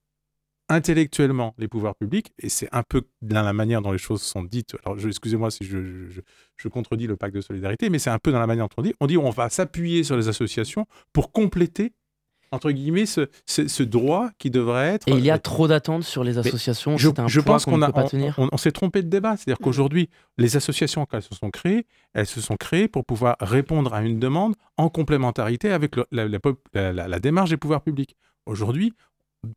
[0.70, 4.42] intellectuellement, les pouvoirs publics, et c'est un peu dans la manière dont les choses sont
[4.42, 6.20] dites, alors excusez-moi si je, je- je-
[6.56, 8.83] je contredis le pacte de solidarité, mais c'est un peu dans la manière dont on
[8.83, 11.92] dit, on dit on va s'appuyer sur les associations pour compléter,
[12.52, 15.06] entre guillemets, ce, ce- ce droit qui devrait être...
[15.09, 16.96] Et il y a trop d'attentes sur les associations.
[16.96, 19.37] Je, un je pense qu'on pas on- on, on s'est trompé de débat.
[19.37, 19.64] C'est-à-dire Mm.
[19.64, 23.94] qu'aujourd'hui, les associations, quand elles se sont créées, elles se sont créées pour pouvoir répondre
[23.94, 27.56] à une demande en complémentarité avec le- la, la pop- la- la- la démarche des
[27.56, 28.16] pouvoirs publics.
[28.46, 28.94] Aujourd'hui,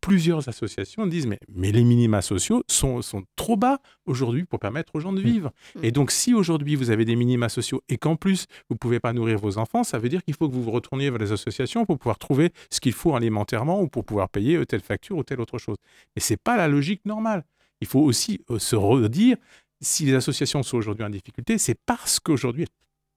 [0.01, 4.95] plusieurs associations disent mais, mais les minima sociaux sont, sont trop bas aujourd'hui pour permettre
[4.95, 5.25] aux gens de Mm.
[5.25, 5.51] vivre.
[5.81, 8.99] Et donc, si aujourd'hui vous avez des minima sociaux et qu'en plus vous ne pouvez
[8.99, 11.31] pas nourrir vos enfants, ça veut dire qu'il faut que vous vous retourniez vers les
[11.31, 15.17] associations pour pouvoir trouver ce qu'il faut alimentairement ou pour pouvoir payer euh, telle facture
[15.17, 15.77] ou telle autre chose.
[16.15, 17.43] Mais ce n'est pas la logique normale.
[17.81, 19.37] Il faut aussi euh, se redire
[19.81, 22.65] si les associations sont aujourd'hui en difficulté, c'est parce qu'aujourd'hui,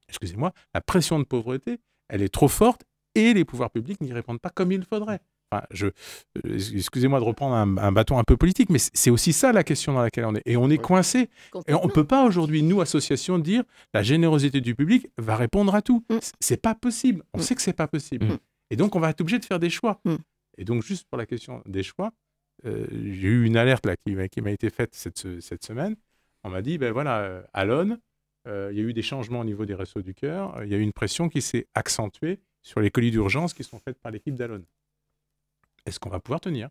[0.09, 2.83] excusez-moi, la pression de pauvreté, elle est trop forte
[3.15, 5.21] et les pouvoirs publics n'y répondent pas comme il faudrait.
[5.53, 9.33] Enfin, je, euh, excusez-moi de reprendre un, un bâton un peu politique, mais c'est aussi
[9.33, 10.43] ça la question dans laquelle on est.
[10.45, 11.29] Et on est coincé.
[11.69, 13.63] Et on ne peut pas aujourd'hui, nous, associations, dire
[13.95, 16.05] la générosité du public va répondre à tout.
[16.11, 16.17] Mm.
[16.41, 17.23] C'est pas possible.
[17.33, 17.43] On Mm.
[17.43, 18.27] sait que c'est pas possible.
[18.27, 18.39] Mm.
[18.71, 20.01] Et donc, on va être obligé de faire des choix.
[20.05, 20.17] Mm.
[20.59, 22.11] Et donc, juste pour la question des choix,
[22.65, 25.65] euh, j'ai eu une alerte là, qui, m'a- qui m'a été faite cette, se- cette
[25.65, 25.95] semaine.
[26.43, 27.95] On m'a dit, ben voilà, euh, à l'ONU,
[28.49, 30.59] euh, il y a eu des changements au niveau des restos du cœur.
[30.65, 33.79] Il y a eu une pression qui s'est accentuée sur les colis d'urgence qui sont
[33.79, 34.63] faites par l'équipe d'Alon.
[35.87, 36.69] Est-ce qu'on va pouvoir tenir?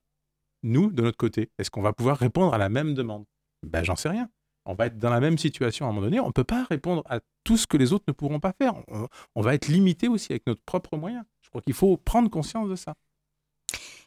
[0.63, 3.25] Nous, de notre côté, est-ce qu'on va pouvoir répondre à la même demande?
[3.63, 4.29] Ben, j'en sais rien.
[4.65, 6.19] On va être dans la même situation à un moment donné.
[6.19, 8.73] On ne peut pas répondre à tout ce que les autres ne pourront pas faire.
[9.35, 11.23] On, va être limité aussi avec notre propre moyen.
[11.43, 12.95] Je crois qu'il faut prendre conscience de ça.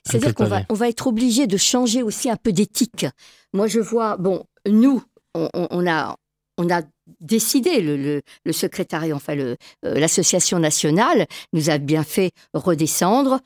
[0.05, 3.07] C'est-à-dire qu'on va, on va être obligé de changer aussi un peu d'éthique.
[3.53, 5.03] Moi, je vois, bon, nous,
[5.35, 6.16] on, a,
[6.57, 6.83] on a
[7.21, 13.40] décidé, le, le- secrétariat, enfin euh, l'association nationale nous a bien fait redescendre.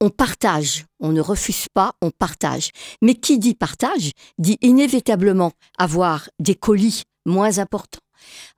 [0.00, 2.70] On partage, on ne refuse pas, on partage.
[3.02, 8.00] Mais qui dit partage dit inévitablement avoir des colis moins importants,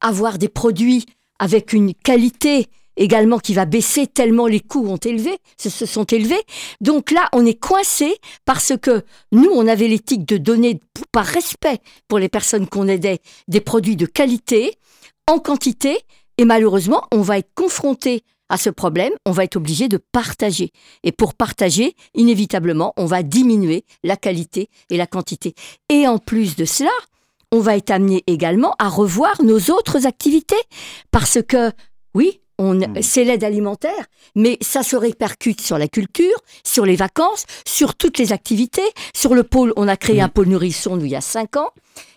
[0.01, 1.05] avoir des produits
[1.39, 6.43] avec une qualité également qui va baisser tellement les coûts ont élevé, se, sont élevés.
[6.81, 9.03] Donc là, on est coincé parce que
[9.33, 11.79] nous, on avait l'éthique de donner, par respect
[12.09, 14.79] pour les personnes qu'on aidait, des produits de qualité,
[15.27, 15.99] en quantité,
[16.39, 20.73] et malheureusement, on va être confronté à ce problème, on va être obligé de partager.
[21.05, 25.55] Et pour partager, inévitablement, on va diminuer la qualité et la quantité.
[25.89, 26.91] Et en plus de cela,
[27.51, 30.63] on va être amené également à revoir nos autres activités.
[31.11, 31.73] Parce que,
[32.15, 33.03] oui, On, Mm.
[33.03, 38.19] C'est l'aide alimentaire, mais ça se répercute sur la culture, sur les vacances, sur toutes
[38.19, 38.89] les activités.
[39.15, 40.25] Sur le pôle, on a créé Mm.
[40.25, 41.71] un pôle nourrisson nous, il y a cinq ans.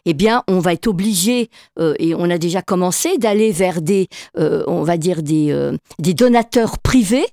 [0.05, 4.07] Eh bien, on va être obligé, euh, et on a déjà commencé, d'aller vers des,
[4.37, 7.25] euh, on va dire des, euh, des donateurs privés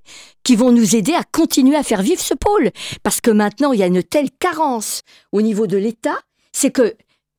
[0.43, 2.71] qui vont nous aider à continuer à faire vivre ce pôle.
[3.03, 6.19] Parce que maintenant, il y a une telle carence au niveau de l'État,
[6.53, 6.95] c'est que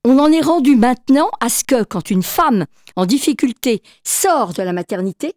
[0.05, 2.65] on en est rendu maintenant à ce que quand une femme
[2.97, 5.33] en difficulté sort de la maternité,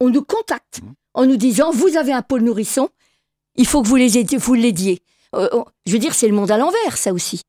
[0.00, 0.80] on nous contacte
[1.14, 2.88] en nous disant vous avez un pôle nourrisson,
[3.56, 5.02] il faut que vous les aidiez, vous l'aidiez.
[5.34, 5.48] Euh,
[5.86, 7.42] je veux dire, c'est le monde à l'envers, ça aussi.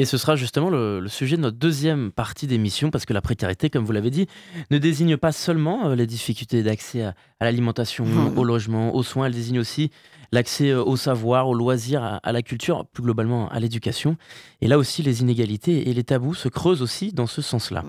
[0.00, 3.20] Et ce sera justement le, le sujet de notre deuxième partie d'émission, parce que la
[3.20, 4.28] précarité, comme vous l'avez dit,
[4.70, 8.06] ne désigne pas seulement euh, les difficultés d'accès à, à l'alimentation,
[8.36, 9.90] au logement, aux soins, elle désigne aussi
[10.30, 14.16] l'accès euh, au savoir, au loisir, à, à la culture, plus globalement à l'éducation.
[14.60, 17.82] Et là aussi, les inégalités et les tabous se creusent aussi dans ce sens-là.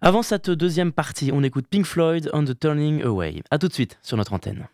[0.00, 3.40] Avant cette deuxième partie, on écoute Pink Floyd on the Turning Away.
[3.52, 4.66] A tout de suite sur notre antenne.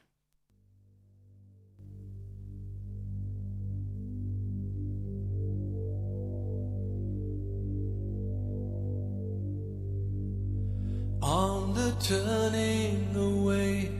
[11.28, 13.90] On the turning away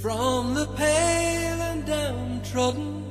[0.00, 3.04] from the pale and downtrodden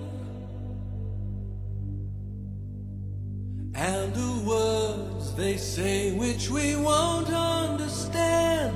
[3.75, 8.75] and the words they say which we won't understand.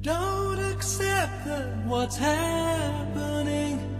[0.00, 3.91] Don't accept that what's happening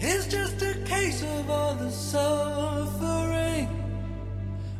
[0.00, 3.68] is just a case of all the suffering.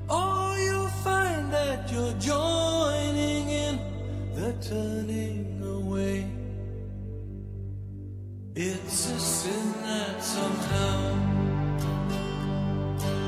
[0.08, 3.78] Or you'll find that you're joining in
[4.34, 6.26] the turning away.
[8.54, 11.14] It's a sin that somehow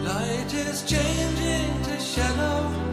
[0.04, 2.89] light is changing to shadow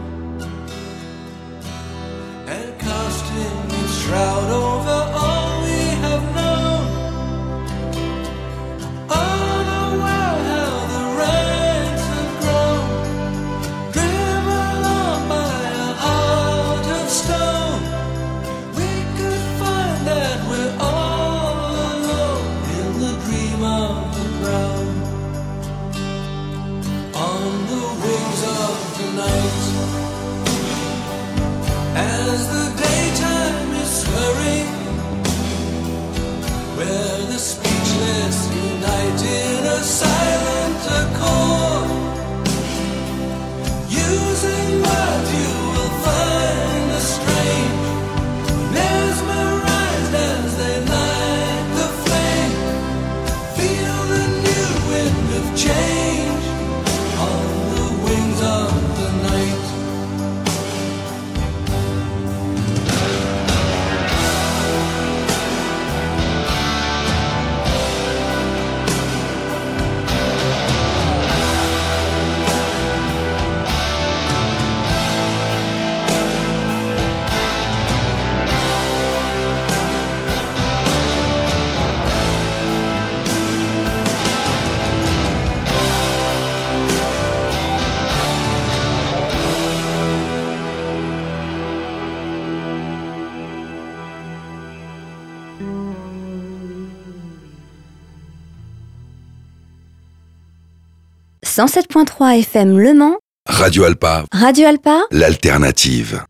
[101.58, 103.16] 107.3 FM Le Mans,
[103.48, 106.22] Radio Alpa, Radio Alpa, l'alternative.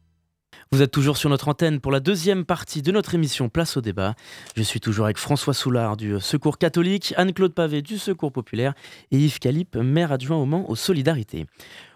[0.72, 3.82] Vous êtes toujours sur notre antenne pour la deuxième partie de notre émission Place au
[3.82, 4.14] débat.
[4.56, 8.72] Je suis toujours avec François Soulard du Secours catholique, Anne-Claude Pavé du Secours populaire
[9.10, 11.44] et Yves Calip, maire adjoint au Mans aux Solidarités.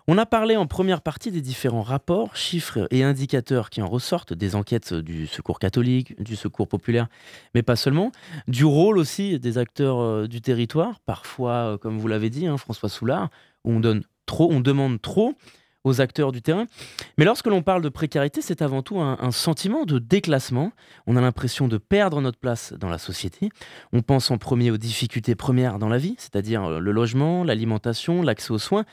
[0.09, 4.33] On a parlé en première partie des différents rapports, chiffres et indicateurs qui en ressortent
[4.33, 7.07] des enquêtes du Secours catholique, du Secours populaire,
[7.55, 8.11] mais pas seulement,
[8.49, 12.57] du rôle aussi des acteurs euh, du territoire, parfois, euh, comme vous l'avez dit, hein,
[12.57, 13.31] François Soulard,
[13.65, 15.35] où on donne trop, on demande trop
[15.85, 16.67] aux acteurs du terrain.
[17.19, 20.73] Mais lorsque l'on parle de précarité, c'est avant tout un, sentiment de déclassement.
[21.07, 23.51] On a l'impression de perdre notre place dans la société.
[23.93, 28.23] On pense en premier aux difficultés premières dans la vie, c'est-à-dire euh, le logement, l'alimentation,
[28.23, 28.85] l'accès aux soins.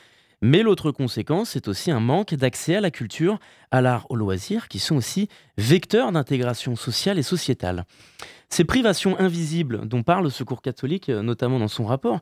[0.42, 3.38] Mais l'autre conséquence, c'est aussi un manque d'accès à la culture,
[3.70, 7.84] à l'art, aux loisirs, qui sont aussi vecteurs d'intégration sociale et sociétale.
[8.48, 12.20] Ces privations invisibles dont parle le Secours catholique, euh, notamment dans son rapport,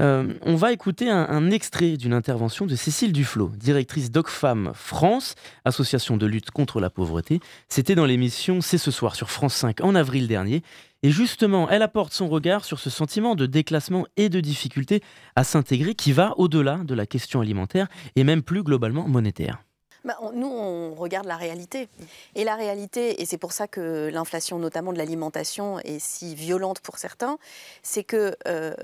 [0.00, 5.34] euh, on va écouter un, un extrait d'une intervention de Cécile Duflot, directrice d'Ocfam France,
[5.64, 7.40] association de lutte contre la pauvreté.
[7.68, 10.62] C'était dans l'émission C'est ce soir sur France 5 en avril dernier.
[11.02, 15.02] Et justement, elle apporte son regard sur ce sentiment de déclassement et de difficulté
[15.34, 19.62] à s'intégrer qui va au-delà de la question alimentaire et même plus globalement monétaire.
[20.04, 21.88] Bah, on- nous, on regarde la réalité.
[22.34, 26.80] Et la réalité, et c'est pour ça que l'inflation, notamment de l'alimentation, est si violente
[26.80, 27.38] pour certains,
[27.82, 28.74] c'est que euh,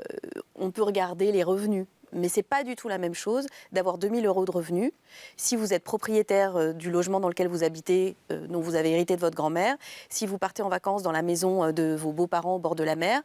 [0.75, 1.87] peut regarder les revenus.
[2.13, 4.93] Mais c'est pas du tout la même chose d'avoir 2000 euros de revenus
[5.37, 8.93] si vous êtes propriétaire euh, du logement dans lequel vous habitez, euh, dont vous avez
[8.93, 9.77] hérité de votre grand-mère,
[10.09, 12.85] si vous partez en vacances dans la maison euh, de vos beaux-parents au bord de
[12.85, 13.23] la mer,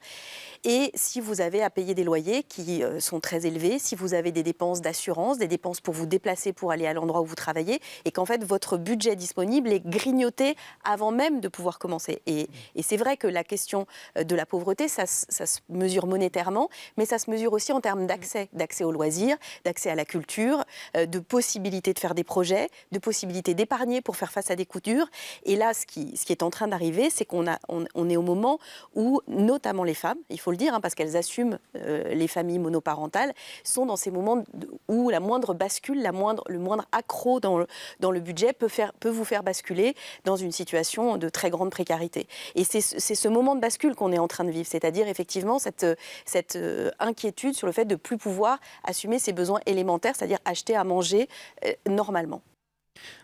[0.63, 4.31] et si vous avez à payer des loyers qui sont très élevés, si vous avez
[4.31, 7.81] des dépenses d'assurance, des dépenses pour vous déplacer pour aller à l'endroit où vous travaillez,
[8.05, 10.55] et qu'en fait votre budget disponible est grignoté
[10.85, 12.21] avant même de pouvoir commencer.
[12.25, 12.47] Et,
[12.81, 17.29] c'est vrai que la question de la pauvreté, ça se mesure monétairement, mais ça se
[17.29, 20.63] mesure aussi en termes d'accès, d'accès aux loisirs, d'accès à la culture,
[20.97, 24.65] euh, de possibilité de faire des projets, de possibilité d'épargner pour faire face à des
[24.65, 25.05] coups durs.
[25.43, 28.57] Et là, ce qui, est en train d'arriver, c'est qu'on est au moment
[28.95, 32.57] où, notamment les femmes, il faut le dire, hein, parce qu'elles assument euh, les familles
[32.57, 34.43] monoparentales, sont dans ces moments
[34.87, 39.43] où la moindre bascule, la moindre, le moindre accro dans le, budget peut, vous faire
[39.43, 39.93] basculer
[40.25, 42.27] dans une situation de très grande précarité.
[42.55, 45.85] Et c'est ce moment de bascule qu'on est en train de vivre, c'est-à-dire effectivement cette,
[46.25, 50.75] cette euh, inquiétude sur le fait de plus pouvoir assumer ses besoins élémentaires, c'est-à-dire acheter
[50.75, 51.27] à manger
[51.65, 52.41] euh, normalement.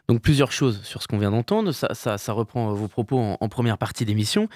[0.08, 3.20] Donc plusieurs choses sur ce qu'on vient d'entendre, ça, ça- ça reprend euh, vos propos
[3.20, 4.50] en, en première partie d'émission.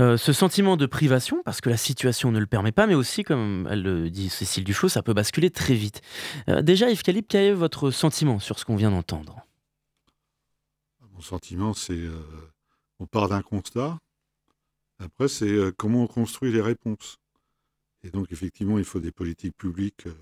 [0.00, 3.24] Euh, ce sentiment de privation, parce que la situation ne le permet pas, mais aussi,
[3.24, 6.02] comme elle le dit Cécile Dufaux, ça peut basculer très vite.
[6.48, 9.44] Euh, déjà, Yves Calip, quel est votre sentiment sur ce qu'on vient d'entendre?
[11.12, 12.16] Mon sentiment, c'est euh,
[13.00, 13.98] on part d'un constat.
[15.02, 17.16] Après, c'est euh, comment on construit les réponses.
[18.04, 20.14] Et donc, effectivement, il faut des politiques publiques euh,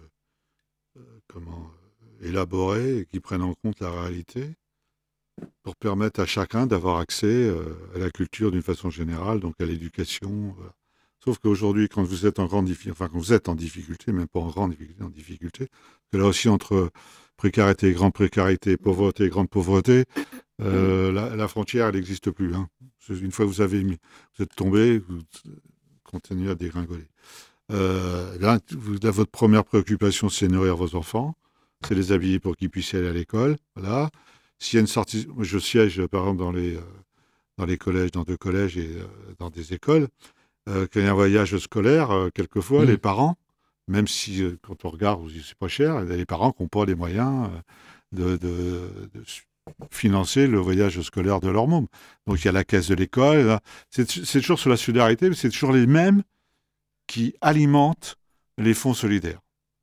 [0.99, 1.71] euh, comment,
[2.23, 4.55] euh, élaborées et qui prennent en compte la réalité
[5.63, 9.67] pour permettre à chacun d'avoir accès euh, à la culture d'une façon générale, donc à
[9.67, 10.55] l'éducation.
[10.57, 10.73] voilà.
[11.25, 14.27] Sauf qu'aujourd'hui, quand vous êtes en grande difficulté, enfin quand vous êtes en difficulté, même
[14.29, 15.69] pas en grande difficulté, en difficulté,
[16.11, 16.91] que là aussi entre
[17.37, 20.05] précarité et grande précarité, pauvreté et grande pauvreté,
[20.61, 22.55] euh, la, la frontière, elle n'existe plus.
[22.55, 22.69] hein.
[23.09, 23.99] Une fois que vous avez mis,
[24.37, 25.21] vous êtes tombé, vous
[26.05, 27.07] continuez à dégringoler.
[27.71, 31.35] Euh, là, vous- là, votre première préoccupation, c'est nourrir vos enfants,
[31.87, 33.57] c'est les habiller pour qu'ils puissent aller à l'école.
[33.77, 34.11] Voilà.
[34.59, 36.81] S'il y a une sortie, je siège par exemple dans les, euh,
[37.59, 39.05] dans les collèges, dans deux collèges et euh,
[39.39, 40.09] dans des écoles.
[40.69, 42.89] Euh, quand il y a un voyage scolaire, euh, quelquefois, Mhm.
[42.89, 43.37] les parents,
[43.89, 46.69] même si euh, quand on regarde, on se dit c'est pas cher, les parents n'ont
[46.69, 47.49] pas les moyens
[48.13, 49.43] de, de- de su-
[49.91, 51.87] financer le voyage scolaire de leur môme.
[52.27, 53.59] Donc il y a la caisse de l'école.
[53.91, 54.07] c'est
[54.41, 56.23] toujours sur la solidarité, mais c'est toujours les mêmes
[57.07, 58.17] qui alimentent
[58.59, 59.41] les fonds solidaires.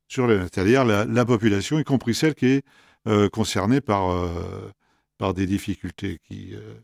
[0.07, 2.63] Sur C'est-à-dire la, la population, y compris celle qui est
[3.07, 4.71] euh, concernée par, euh,
[5.17, 6.19] par des difficultés.
[6.27, 6.75] Qui, euh,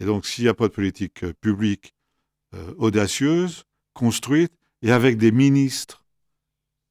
[0.00, 1.94] Et donc s'il n'y a pas de politique publique
[2.76, 3.64] audacieuse,
[3.94, 4.52] construite,
[4.82, 6.04] et avec des ministres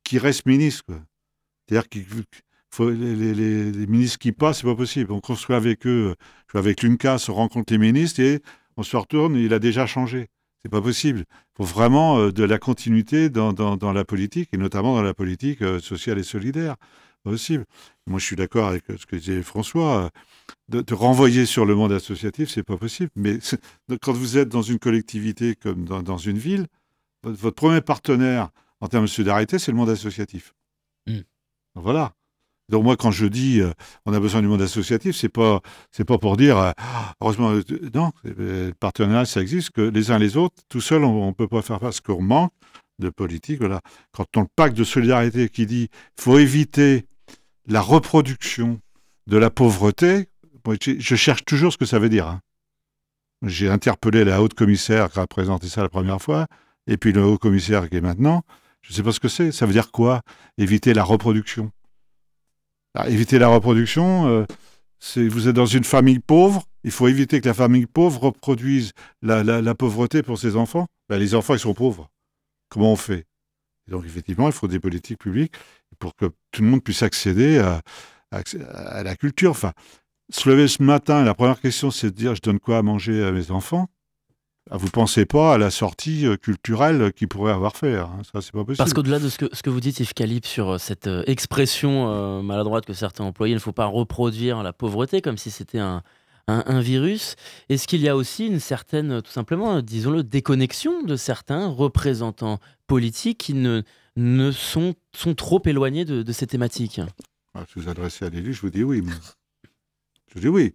[0.03, 0.91] qui restent ministres.
[1.67, 2.05] C'est-à-dire qu'il
[2.71, 5.11] faut les, ministres qui passent, c'est pas possible.
[5.11, 6.15] On construit avec eux,
[6.55, 8.41] avec l'UNCAS, on rencontre les ministres et
[8.75, 10.29] on se retourne, il a déjà changé.
[10.63, 11.25] C'est pas possible.
[11.29, 15.01] Il faut vraiment euh, de la continuité dans, dans- dans la politique, et notamment dans
[15.01, 16.75] la politique euh, sociale et solidaire.
[17.23, 17.65] Pas possible.
[18.07, 20.09] Moi, je suis d'accord avec euh, ce que disait François.
[20.69, 23.09] De, de renvoyer sur le monde associatif, c'est pas possible.
[23.15, 23.39] Mais
[24.01, 26.67] quand vous êtes dans une collectivité comme dans, dans une ville,
[27.23, 28.49] votre, votre premier partenaire
[28.79, 30.53] en termes de solidarité, c'est le monde associatif.
[31.07, 31.17] Mm.
[31.75, 32.13] Donc, Voilà.
[32.71, 33.71] Donc moi, quand je dis euh,
[34.05, 35.61] on a besoin du monde associatif, c'est pas
[35.91, 37.61] c'est pas pour dire euh, Ah, heureusement euh,
[37.93, 41.33] non, euh, le partenariat ça existe que les uns les autres, tout seul on, on
[41.33, 42.51] peut pas faire parce qu'on manque
[42.99, 43.61] de politique.
[44.13, 47.05] Quand on le pacte de solidarité qui dit faut éviter
[47.67, 48.79] la reproduction
[49.27, 50.27] de la pauvreté,
[50.99, 52.27] je cherche toujours ce que ça veut dire.
[52.27, 52.41] hein.
[53.43, 56.45] J'ai interpellé la haute commissaire qui a présenté ça la première fois,
[56.87, 58.43] et puis le haut commissaire qui est maintenant.
[58.81, 59.51] Je ne sais pas ce que c'est.
[59.51, 60.21] Ça veut dire quoi
[60.57, 61.71] Éviter la reproduction?
[62.93, 64.45] Ah, éviter la reproduction, euh,
[65.29, 69.75] vous êtes dans une famille pauvre, il faut éviter que la famille pauvre reproduise la,
[69.75, 70.87] pauvreté pour ses enfants.
[71.09, 72.09] Ben, les enfants, ils sont pauvres.
[72.69, 73.25] Comment on fait?
[73.87, 75.53] Donc, effectivement, il faut des politiques publiques
[75.99, 77.81] pour que tout le monde puisse accéder à,
[78.31, 79.51] à- la culture.
[79.51, 79.73] Enfin,
[80.29, 83.23] se lever ce matin, la première question, c'est de dire je donne quoi à manger
[83.23, 83.89] à mes enfants?
[84.69, 87.95] Vous pensez pas à la sortie euh, culturelle qu'ils pourraient avoir fait.
[87.97, 88.19] hein.
[88.31, 88.77] Ça, c'est pas possible.
[88.77, 91.23] Parce qu'au-delà de ce que, ce que vous dites, Yves Calip, sur euh, cette euh,
[91.25, 95.49] expression euh, maladroite que certains emploient, il ne faut pas reproduire la pauvreté comme si
[95.51, 96.03] c'était un,
[96.47, 97.35] un- un virus.
[97.69, 103.39] Est-ce qu'il y a aussi une certaine, tout simplement, disons-le, déconnexion de certains représentants politiques
[103.39, 103.81] qui ne,
[104.15, 107.01] ne sont, sont trop éloignés de, de ces thématiques?
[107.55, 109.03] Ah, si vous adressez à l'élu, je vous dis oui.
[110.29, 110.73] Je vous dis oui.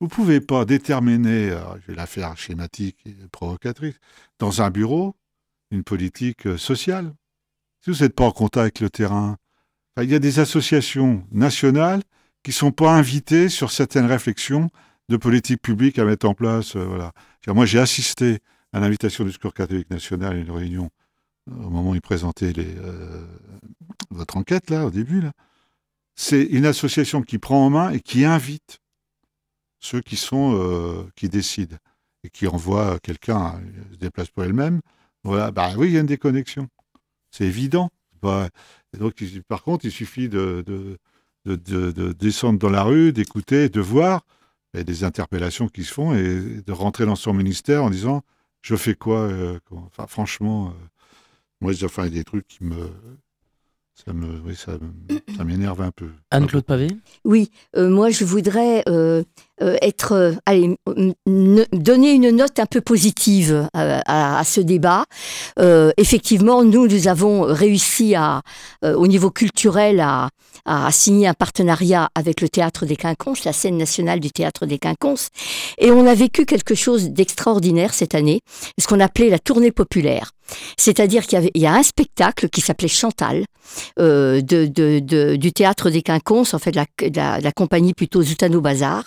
[0.00, 3.96] Vous ne pouvez pas déterminer, alors, je vais la faire schématique et provocatrice,
[4.38, 5.14] dans un bureau,
[5.70, 7.14] une politique euh, sociale.
[7.82, 9.36] Si vous n'êtes pas en contact avec le terrain,
[9.98, 12.02] il y a des associations nationales
[12.42, 14.70] qui sont pas invités sur certaines réflexions
[15.08, 16.76] de politique publique à mettre en place.
[16.76, 17.12] euh, voilà.
[17.48, 18.38] Moi, j'ai assisté
[18.72, 20.90] à l'invitation du Secours catholique national à une réunion
[21.50, 23.26] euh, au moment où ils présentaient les, euh,
[24.10, 25.22] votre enquête, là, au début.
[26.14, 28.79] C'est une association qui prend en main et qui invite
[29.80, 31.76] ceux qui sont euh, qui décident
[32.24, 34.80] et qui envoie quelqu'un euh, se déplace pour elle-même.
[35.24, 36.68] Voilà, bah oui, il y a une déconnexion.
[37.30, 37.90] C'est évident.
[38.22, 38.48] Bah,
[38.94, 40.98] et donc, il- par contre, il suffit de, de,
[41.46, 44.26] de, de- de descendre dans la rue, d'écouter, de voir
[44.74, 47.90] il y a des interpellations qui se font et de rentrer dans son ministère en
[47.90, 48.22] disant
[48.62, 50.86] je fais quoi euh, Enfin, franchement, euh,
[51.60, 52.90] moi, j'ai enfin des trucs qui me
[53.94, 54.78] ça me oui, ça,
[55.44, 56.08] m'énerve un peu.
[56.30, 56.88] Anne-Claude Pavé?
[57.24, 59.22] Oui, euh, moi je voudrais euh,
[59.62, 64.44] euh, être, euh, allez, m- n- donner une note un peu positive à, à- à
[64.44, 65.04] ce débat.
[65.58, 68.42] Euh, effectivement, nous, nous avons réussi à,
[68.84, 70.28] euh, au niveau culturel à,
[70.64, 74.78] à signer un partenariat avec le Théâtre des Quinconces, la scène nationale du Théâtre des
[74.78, 75.28] Quinconces,
[75.78, 78.40] et on a vécu quelque chose d'extraordinaire cette année,
[78.78, 80.32] ce qu'on appelait la tournée populaire.
[80.76, 83.44] C'est-à-dire qu'il y, y a un spectacle qui s'appelait Chantal,
[84.00, 87.94] euh, de, de- de- du théâtre des Quinconces, en fait, de la, la- la compagnie
[87.94, 89.04] plutôt Zoutano Bazar,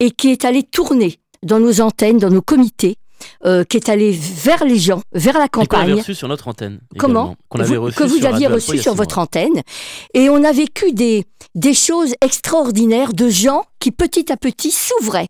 [0.00, 2.96] et qui est allé tourner dans nos antennes, dans nos comités,
[3.44, 5.94] euh, qui est allé vers les gens, vers la Et qu'on avait campagne.
[5.94, 6.80] reçu sur notre antenne.
[6.98, 9.62] Comment également, Qu'on avait Vous- reçu Que vous sur aviez reçu sur votre antenne.
[10.14, 15.28] Et on a vécu des, des choses extraordinaires de gens qui petit à petit s'ouvraient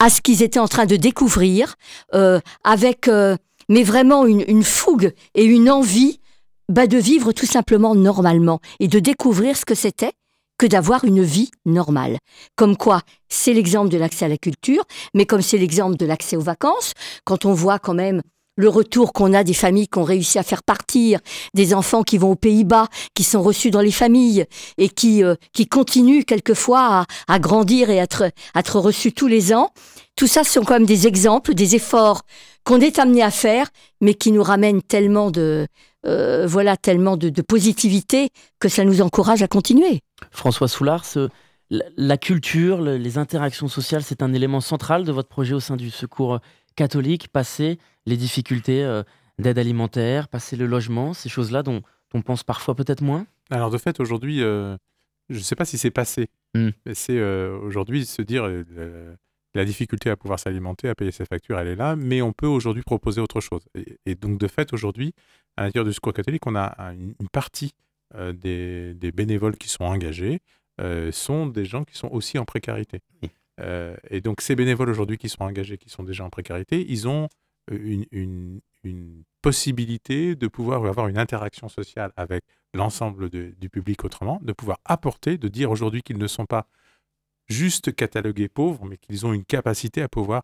[0.00, 1.76] à ce qu'ils étaient en train de découvrir,
[2.14, 3.36] euh, avec euh,
[3.68, 6.20] mais vraiment une, une fougue et une envie
[6.68, 10.12] bah, de vivre tout simplement normalement et de découvrir ce que c'était
[10.58, 12.18] que d'avoir une vie normale.
[12.56, 14.84] Comme quoi, c'est l'exemple de l'accès à la culture,
[15.14, 16.92] mais comme c'est l'exemple de l'accès aux vacances,
[17.24, 18.22] quand on voit quand même
[18.56, 21.18] le retour qu'on a des familles qui ont réussi à faire partir,
[21.54, 24.46] des enfants qui vont aux Pays-Bas, qui sont reçus dans les familles
[24.78, 29.12] et qui, euh, qui continuent quelquefois à, à grandir et à être, à être reçus
[29.12, 29.70] tous les ans.
[30.14, 32.22] Tout ça sont quand même des exemples, des efforts
[32.64, 33.68] qu'on est amené à faire,
[34.00, 35.66] mais qui nous ramènent tellement de,
[36.06, 38.28] euh, voilà, tellement de, de positivité
[38.60, 40.00] que ça nous encourage à continuer.
[40.30, 41.28] François Soulard, ce-
[41.70, 45.60] la, la culture, le- les interactions sociales, c'est un élément central de votre projet au
[45.60, 46.40] sein du secours
[46.76, 49.02] catholique, passer les difficultés euh,
[49.38, 51.82] d'aide alimentaire, passer le logement, ces choses-là dont
[52.12, 54.76] on pense parfois peut-être moins Alors de fait, aujourd'hui, euh,
[55.30, 56.70] je ne sais pas si c'est passé, Hmm.
[56.86, 59.16] mais c'est euh, aujourd'hui se dire euh,
[59.54, 62.46] la difficulté à pouvoir s'alimenter, à payer ses factures, elle est là, mais on peut
[62.46, 63.62] aujourd'hui proposer autre chose.
[63.74, 65.14] Et, et donc de fait, aujourd'hui,
[65.56, 67.72] à l'intérieur du Secours catholique, on a un- une, une partie
[68.16, 70.40] euh, des, des bénévoles qui sont engagés
[70.80, 73.00] euh, sont des gens qui sont aussi en précarité.
[73.60, 77.06] Euh, et donc ces bénévoles aujourd'hui qui sont engagés, qui sont déjà en précarité, ils
[77.06, 77.28] ont
[77.70, 82.44] une, une- une possibilité de pouvoir avoir une interaction sociale avec
[82.74, 86.66] l'ensemble du public autrement, de pouvoir apporter, de dire aujourd'hui qu'ils ne sont pas
[87.48, 90.42] juste catalogués pauvres, mais qu'ils ont une capacité à pouvoir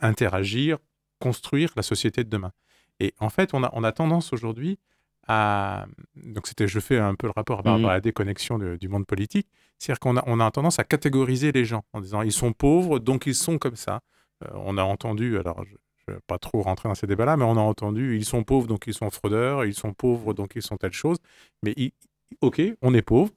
[0.00, 0.78] interagir,
[1.20, 2.52] construire la société de demain.
[3.00, 4.78] Et en fait, on a, on a tendance aujourd'hui
[5.26, 5.86] à...
[6.16, 8.88] Donc c'était, je fais un peu le rapport par rapport à la déconnexion de- du
[8.88, 12.32] monde politique, c'est-à-dire qu'on a, on a tendance à catégoriser les gens en disant ils
[12.32, 14.00] sont pauvres, donc ils sont comme ça.
[14.44, 15.72] Euh, on a entendu, alors je
[16.08, 18.66] ne vais pas trop rentrer dans ces débats-là, mais on a entendu ils sont pauvres,
[18.66, 21.18] donc ils sont fraudeurs, ils sont pauvres, donc ils sont telle chose.
[21.62, 21.92] Mais il-
[22.40, 23.30] ok, on est pauvre,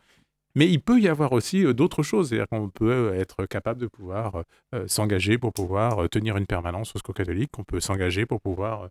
[0.57, 2.29] mais il peut y avoir aussi d'autres choses.
[2.29, 4.43] C'est-à-dire qu'on peut être capable de pouvoir
[4.87, 8.89] s'engager pour pouvoir tenir une permanence au secours catholique, on peut s'engager pour pouvoir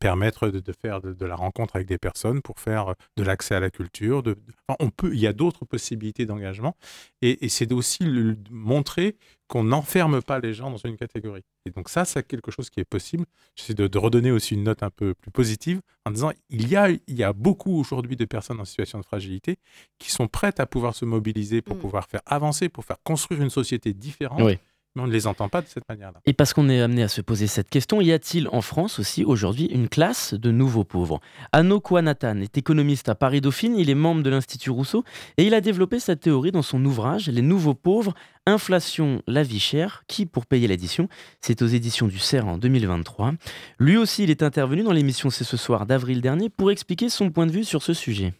[0.00, 3.22] permettre de, de faire de, de la rencontre avec des personnes, pour faire euh, de
[3.22, 4.22] l'accès à la culture.
[4.22, 6.76] De, de- enfin, on peut, il y a d'autres possibilités d'engagement.
[7.20, 9.16] Et, et c'est aussi le- montrer
[9.48, 11.42] qu'on n'enferme pas les gens dans une catégorie.
[11.66, 13.26] Et donc ça, c'est quelque chose qui est possible.
[13.54, 16.76] J'essaie de, de redonner aussi une note un peu plus positive en disant il y
[16.76, 19.58] a, il y a beaucoup aujourd'hui de personnes en situation de fragilité
[19.98, 23.50] qui sont prêtes à pouvoir se mobiliser pour pouvoir faire avancer, pour faire construire une
[23.50, 24.40] société différente.
[24.42, 24.58] Oui.
[24.94, 26.20] Mais on ne les entend pas de cette manière-là.
[26.26, 29.24] Et parce qu'on est amené à se poser cette question, y a-t-il en France aussi
[29.24, 31.20] aujourd'hui une classe de nouveaux pauvres?
[31.52, 35.04] Anno Kouanatan est économiste à Paris-Dauphine, il est membre de l'Institut Rousseau
[35.38, 38.12] et il a développé cette théorie dans son ouvrage Les nouveaux pauvres,
[38.44, 41.08] inflation, la vie chère, qui pour payer l'édition
[41.40, 43.32] C'est aux éditions du CERF en 2023.
[43.78, 47.30] Lui aussi, il est intervenu dans l'émission C'est ce soir d'avril dernier pour expliquer son
[47.30, 48.34] point de vue sur ce sujet.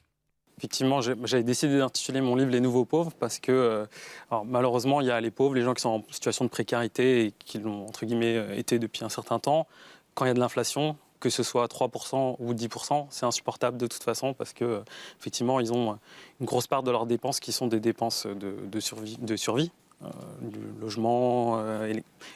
[0.63, 3.85] Effectivement, j'avais décidé d'intituler mon livre Les nouveaux pauvres parce que, euh,
[4.45, 7.33] malheureusement, il y a les pauvres, les gens qui sont en situation de précarité et
[7.33, 9.67] qui l'ont, euh, été depuis un certain temps.
[10.15, 13.89] Quand il y a de l'inflation, que ce soit 3% ou 10%, c'est insupportable de
[13.89, 15.99] toute façon parce que, euh, ils ont
[16.39, 18.29] une grosse part de leurs dépenses qui sont des dépenses.
[18.29, 18.81] De
[19.37, 19.73] survie.
[20.05, 20.09] Euh,
[20.41, 21.93] du logement, euh,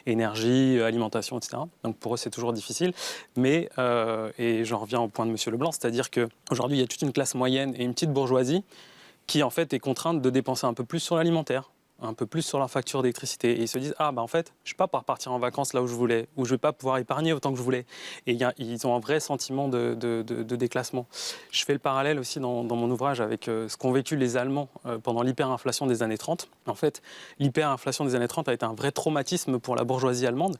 [0.06, 1.58] énergie, euh, alimentation, etc.
[1.82, 2.92] Donc pour eux, c'est toujours difficile.
[3.36, 3.68] Mais,
[4.38, 5.36] et j'en reviens au point de M.
[5.48, 8.62] Leblanc, c'est-à-dire qu'aujourd'hui, il y a toute une classe moyenne et une petite bourgeoisie
[9.26, 12.42] qui en fait est contrainte de dépenser un peu plus sur l'alimentaire, un peu plus
[12.42, 13.52] sur leur facture d'électricité.
[13.52, 15.38] Et ils se disent Ah, bah en fait, je ne vais pas pouvoir partir en
[15.38, 17.62] vacances là où je voulais, ou je ne vais pas pouvoir épargner autant que je
[17.62, 17.86] voulais.
[18.26, 19.94] Et ils ont un vrai sentiment de,
[20.56, 21.06] déclassement.
[21.50, 24.36] Je fais le parallèle aussi dans, dans mon ouvrage avec euh, ce qu'ont vécu les
[24.36, 26.48] Allemands euh, pendant l'hyperinflation des années 30.
[26.66, 27.02] En fait,
[27.38, 30.56] l'hyperinflation des années 30 a été un vrai traumatisme pour la bourgeoisie allemande,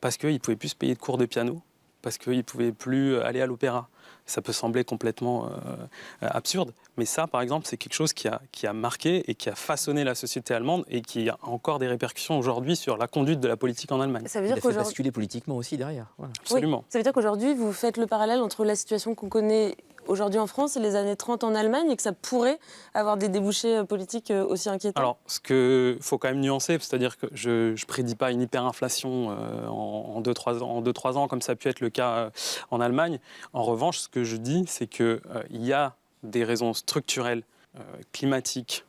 [0.00, 1.60] parce qu'ils ne pouvaient plus se payer de cours de piano,
[2.02, 3.88] parce qu'ils ne pouvaient plus aller à l'opéra.
[4.24, 5.76] Ça peut sembler complètement euh,
[6.20, 9.48] absurde, mais ça, par exemple, c'est quelque chose qui a, qui a marqué et qui
[9.48, 13.40] a façonné la société allemande et qui a encore des répercussions aujourd'hui sur la conduite
[13.40, 14.24] de la politique en Allemagne.
[14.28, 16.06] Ça veut dire qu'aujourd'hui- basculer politiquement aussi derrière.
[16.18, 16.32] Voilà.
[16.40, 16.78] Absolument.
[16.78, 19.76] Oui, ça veut dire qu'aujourd'hui, vous faites le parallèle entre la situation qu'on connaît
[20.06, 22.58] aujourd'hui en France et les années 30 en Allemagne et que ça pourrait
[22.94, 26.78] avoir des débouchés euh, politiques euh, aussi inquiétants Alors, ce qu'il faut quand même nuancer,
[26.80, 31.54] c'est-à-dire que je ne prédis pas une hyperinflation euh, en 2-3 ans, comme ça a
[31.54, 32.30] pu être le cas euh,
[32.70, 33.18] en Allemagne.
[33.52, 37.42] En revanche, ce que je dis, c'est qu'il y a des raisons structurelles,
[37.78, 37.82] euh,
[38.12, 38.84] climatiques,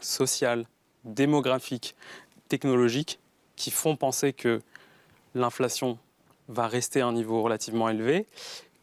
[0.00, 0.66] sociales,
[1.04, 1.94] démographiques,
[2.48, 3.18] technologiques,
[3.56, 4.60] qui font penser que
[5.34, 5.98] l'inflation
[6.48, 8.26] va rester à un niveau relativement élevé,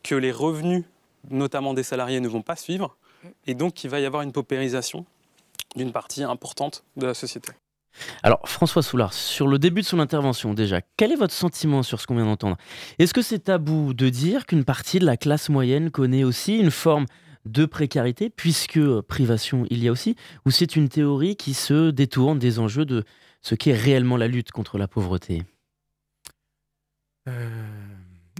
[0.04, 0.86] que les revenus,
[1.30, 2.98] notamment des salariés, ne vont pas suivre,
[3.46, 5.06] et donc qu'il va y avoir une paupérisation
[5.76, 7.52] d'une partie importante de la société.
[8.22, 12.00] Alors, François Soulard, sur le début de son intervention, déjà, quel est votre sentiment sur
[12.00, 12.58] ce qu'on vient d'entendre?
[13.00, 16.72] Est-ce que c'est tabou de dire qu'une partie de la classe moyenne connaît aussi une
[16.72, 17.06] forme
[17.46, 20.16] de précarité, puisque euh, privation il y a aussi,
[20.46, 23.04] ou c'est une théorie qui se détourne des enjeux de
[23.42, 25.44] ce qu'est réellement la lutte contre la pauvreté?
[27.28, 27.66] Euh,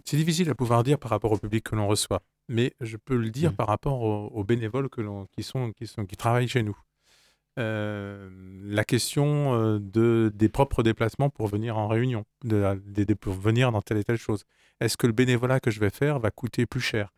[0.06, 3.18] C'est difficile à pouvoir dire par rapport au public que l'on reçoit, mais je peux
[3.18, 5.02] le dire par rapport aux, aux bénévoles que
[5.36, 6.78] qui, sont, qui, sont, qui travaillent chez nous.
[7.60, 8.30] Euh,
[8.66, 13.82] la question euh, de, des propres déplacements pour venir en réunion, de pour venir dans
[13.82, 14.46] telle et telle chose.
[14.80, 17.12] Est-ce que le bénévolat que je vais faire va coûter plus cher?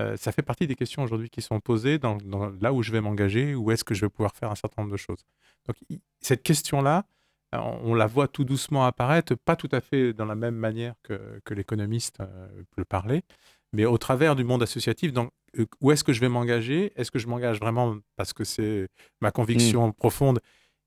[0.00, 2.90] Euh, Ça fait partie des questions aujourd'hui qui sont posées dans, dans là où je
[2.90, 5.26] vais m'engager, où est-ce que je vais pouvoir faire un certain nombre de choses.
[5.66, 5.76] Donc
[6.20, 7.04] cette question-là,
[7.52, 11.38] on la voit tout doucement apparaître, pas tout à fait dans la même manière que,
[11.44, 13.24] que l'économiste euh, peut le parler,
[13.72, 15.12] mais au travers du monde associatif.
[15.12, 16.92] Donc, euh, où est-ce que je vais m'engager?
[16.96, 18.88] Est-ce que je m'engage vraiment parce que c'est
[19.20, 20.40] ma conviction profonde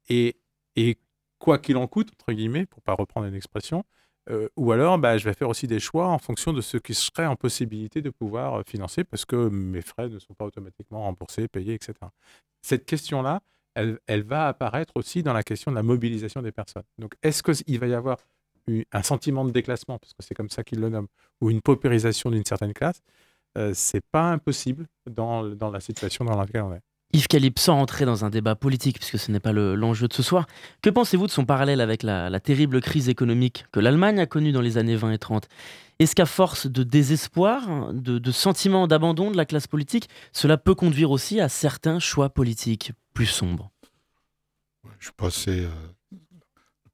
[0.09, 0.37] et,
[0.75, 0.97] et
[1.39, 3.83] quoi qu'il en coûte, entre guillemets, pour pas reprendre une expression,
[4.29, 6.95] euh, ou alors bah, je vais faire aussi des choix en fonction de ce qui
[6.95, 11.03] serait en possibilité de pouvoir euh, financer parce que mes frais ne sont pas automatiquement
[11.03, 11.93] remboursés, payés, etc.
[12.61, 13.41] Cette question-là,
[13.75, 16.85] elle, elle va apparaître aussi dans la question de la mobilisation des personnes.
[16.97, 18.17] Donc, est-ce qu'il va y avoir
[18.91, 21.07] un sentiment de déclassement, parce que c'est comme ça qu'ils le nomment,
[21.41, 23.01] ou une paupérisation d'une certaine classe
[23.57, 26.81] euh, C'est pas impossible dans, dans la situation dans laquelle on est.
[27.13, 30.13] Yves Calip, sans rentrer dans un débat politique, puisque ce n'est pas le- l'enjeu de
[30.13, 30.47] ce soir,
[30.81, 34.51] que pensez-vous de son parallèle avec la, la terrible crise économique que l'Allemagne a connue
[34.51, 35.47] dans les années 20 et 30
[35.99, 40.75] Est-ce qu'à force de désespoir, de, de sentiment d'abandon de la classe politique, cela peut
[40.75, 43.71] conduire aussi à certains choix politiques plus sombres?
[44.99, 45.69] Je suis passé euh,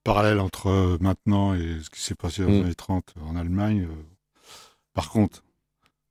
[0.04, 2.64] parallèle entre euh, maintenant et ce qui s'est passé dans les Mm.
[2.64, 3.82] années 30 en Allemagne.
[3.90, 4.02] euh,
[4.94, 5.42] par contre,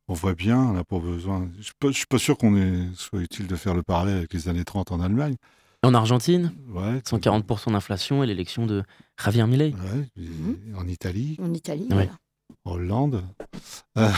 [0.08, 1.48] on voit bien, on n'a pas besoin.
[1.54, 4.66] Je ne suis, pas- sûr qu'on soit utile de faire le parallèle avec les années
[4.66, 5.36] 30 en Allemagne.
[5.84, 8.84] En Argentine, Ouais, 140% d'inflation et l'élection de
[9.24, 9.74] Javier Milei.
[9.74, 11.38] ouais, et en Italie.
[11.42, 12.10] En Italie, Ouais.
[12.10, 12.18] voilà.
[12.66, 13.24] en Hollande.
[13.98, 14.10] Euh,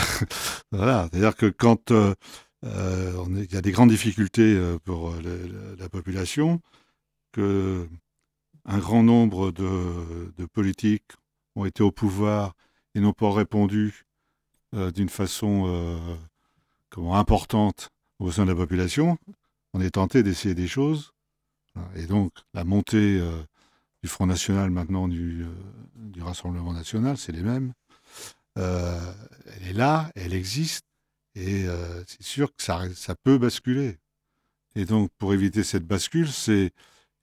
[0.72, 2.14] voilà, c'est-à-dire que quand euh,
[2.64, 3.12] euh,
[3.48, 6.60] il y a des grandes difficultés pour le- la population,
[7.32, 7.88] que
[8.64, 11.12] un grand nombre de, politiques
[11.56, 12.54] ont été au pouvoir
[12.94, 14.04] et n'ont pas répondu
[14.74, 16.16] euh, d'une façon euh,
[17.12, 19.18] importante aux besoins de la population,
[19.72, 21.12] on est tenté d'essayer des choses.
[21.96, 23.42] Et donc, la montée euh,
[24.02, 25.44] du Front National, maintenant du,
[25.96, 27.72] du Rassemblement National, c'est les mêmes.
[28.56, 30.86] Elle est là, elle existe,
[31.34, 31.66] et
[32.06, 33.98] c'est sûr que ça, ça peut basculer.
[34.76, 36.72] Et donc, pour éviter cette bascule, c'est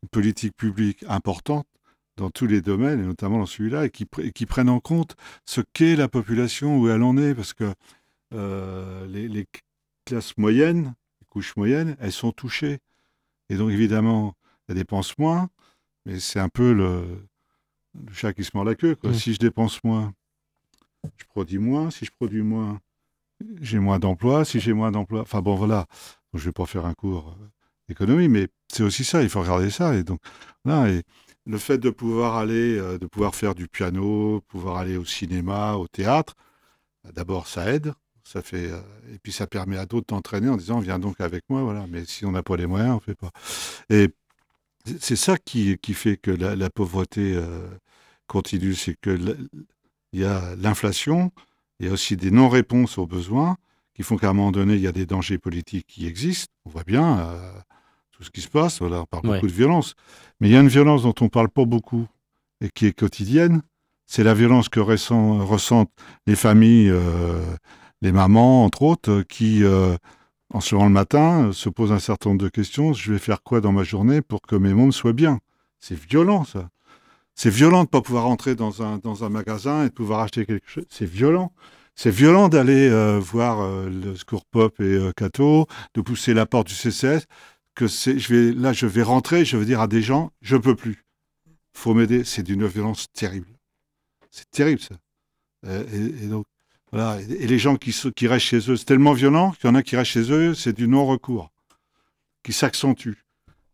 [0.10, 1.68] politique publique importante
[2.18, 5.16] dans tous les domaines, et notamment dans celui-là, et qui, et qui prennent en compte
[5.46, 7.74] ce qu'est la population, où elle en est, parce que
[8.34, 9.48] euh, les, les
[10.06, 12.80] classes moyennes, les couches moyennes, elles sont touchées.
[13.50, 14.36] Et donc, évidemment,
[14.68, 15.50] elles dépensent moins,
[16.06, 17.28] mais c'est un peu le,
[17.96, 18.96] le chat qui se mord la queue.
[18.96, 19.12] quoi.
[19.12, 19.16] Mm.
[19.16, 20.14] Si je dépense moins,
[21.18, 21.92] je produis moins.
[21.92, 22.80] Si je produis moins,
[23.62, 24.46] j'ai moins d'emplois.
[24.46, 25.88] Si j'ai moins d'emplois, enfin bon, voilà.
[26.32, 27.38] Donc, je vais pas faire un cours
[27.92, 29.22] d'économie, mais c'est aussi ça.
[29.22, 29.96] Il faut regarder ça.
[29.96, 30.20] Et donc,
[30.66, 35.74] le fait de pouvoir aller, euh, de pouvoir faire du piano, pouvoir aller au cinéma,
[35.76, 36.36] au théâtre,
[37.06, 37.94] euh, d'abord, ça aide.
[38.24, 38.80] Ça fait, euh,
[39.14, 41.86] et puis ça permet à d'autres d'entraîner en disant viens donc avec moi, voilà.
[41.90, 43.32] Mais si on n'a pas les moyens, on fait pas.
[43.90, 44.10] Et
[45.00, 47.68] c'est- ça qui, fait que la, pauvreté euh,
[48.28, 49.18] continue, c'est que
[50.14, 51.32] il y a l'inflation,
[51.80, 53.58] il y a aussi des non-réponses aux besoins
[53.96, 56.54] qui font qu'à un moment donné, il y a des dangers politiques qui existent.
[56.66, 57.28] On voit bien,
[58.22, 59.36] tout ce qui se passe, voilà, par Ouais.
[59.36, 59.96] beaucoup de violence.
[60.40, 62.08] Mais il y a une violence dont on parle pas beaucoup
[62.62, 63.64] et qui est quotidienne.
[64.06, 65.90] C'est la violence que ressent- ressentent
[66.28, 67.42] les familles, euh,
[68.02, 69.96] les mamans, entre autres, qui, euh,
[70.54, 72.94] en se levant le matin, se posent un certain nombre de questions.
[72.94, 75.40] Je vais faire quoi dans ma journée pour que mes mômes soient bien?
[75.80, 76.70] C'est violent, ça.
[77.34, 80.20] C'est violent de ne pas pouvoir entrer dans un, dans un magasin et de pouvoir
[80.20, 80.86] acheter quelque chose.
[80.90, 81.54] C'est violent.
[81.96, 86.46] C'est violent d'aller euh, voir euh, le Secours Pop et euh, Cato, de pousser la
[86.46, 87.26] porte du CCS.
[87.74, 90.76] Que je vais, là, je vais rentrer, je vais dire à des gens, je peux
[90.76, 91.06] plus.
[91.74, 92.24] Faut m'aider.
[92.24, 93.48] C'est d'une violence terrible.
[94.30, 94.96] C'est terrible, ça.
[95.66, 95.84] Euh,
[96.24, 96.46] et, donc,
[96.92, 97.22] voilà.
[97.22, 97.92] Et, les gens qui,
[98.28, 100.74] restent chez eux, c'est tellement violent qu'il y en a qui restent chez eux, c'est
[100.74, 101.52] du non-recours,
[102.44, 103.14] qui s'accentue.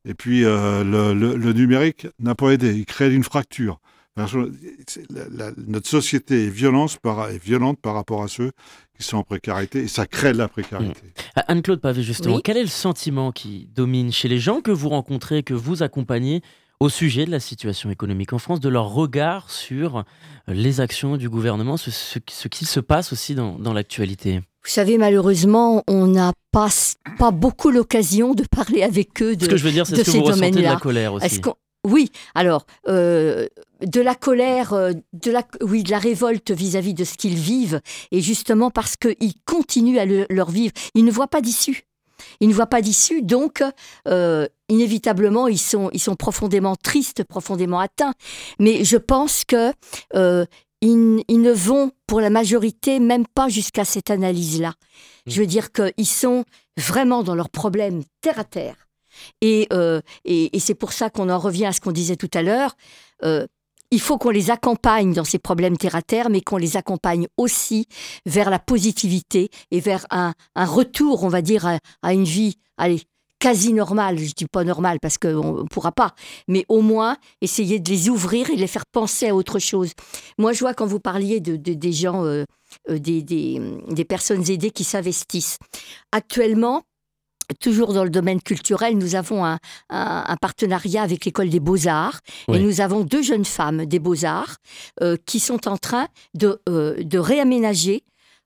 [0.05, 2.75] Et puis, euh, le, numérique n'a pas aidé.
[2.75, 3.79] Il crée une fracture.
[4.15, 8.51] Notre société est violente par rapport à ceux
[8.97, 11.01] qui sont en précarité et ça crée de la précarité.
[11.35, 12.41] Ah, Anne-Claude Pavé, justement, Oui.
[12.43, 16.41] quel est le sentiment qui domine chez les gens que vous rencontrez, que vous accompagnez
[16.79, 20.03] au sujet de la situation économique en France, de leur regard sur
[20.47, 24.41] les actions du gouvernement, ce, ce- ce qui se passe aussi dans, dans l'actualité?
[24.63, 26.67] Vous savez, malheureusement, on n'a pas,
[27.17, 30.01] pas beaucoup l'occasion de parler avec eux de, Ce que je veux dire, c'est ce
[30.03, 31.25] que ces vous ressentez de la colère aussi.
[31.25, 31.55] Est-ce qu'on-
[31.86, 33.47] Oui, alors, euh,
[33.82, 37.80] de la colère, euh, de la, oui, de la révolte vis-à-vis de ce qu'ils vivent,
[38.11, 41.84] et justement parce qu'ils continuent à le- leur vivre, ils ne voient pas d'issue.
[42.39, 43.63] Ils ne voient pas d'issue, donc
[44.07, 48.13] euh, inévitablement ils sont, ils sont profondément tristes, profondément atteints.
[48.59, 49.71] Mais je pense que
[50.15, 50.45] euh,
[50.82, 54.73] ils, ils ne vont pour la majorité même pas jusqu'à cette analyse-là.
[55.28, 56.43] Je veux dire qu'ils sont
[56.75, 58.86] vraiment dans leurs problèmes terre à terre.
[59.41, 62.41] Et, euh, et, c'est pour ça qu'on en revient à ce qu'on disait tout à
[62.41, 62.76] l'heure.
[63.24, 63.45] Euh,
[63.91, 67.28] il faut qu'on les accompagne dans ces problèmes terre à terre, mais qu'on les accompagne
[67.38, 67.88] aussi
[68.26, 71.65] vers la positivité et vers un, retour, on va dire,
[72.01, 73.01] à, une vie, allez,
[73.39, 74.18] quasi normale.
[74.18, 76.13] Je dis pas normale parce qu'on ne pourra pas,
[76.49, 79.91] mais au moins essayer de les ouvrir et de les faire penser à autre chose.
[80.38, 82.43] Moi, je vois quand vous parliez de, de- des gens, euh,
[82.89, 85.59] des personnes aidées qui s'investissent.
[86.11, 86.84] Actuellement,
[87.61, 89.57] Toujours dans le domaine culturel, nous avons un,
[89.89, 92.19] un- un partenariat avec l'école des beaux-arts
[92.49, 92.57] Oui.
[92.57, 94.57] et nous avons deux jeunes femmes des beaux-arts
[95.01, 98.03] euh, qui sont en train de, euh, de réaménager,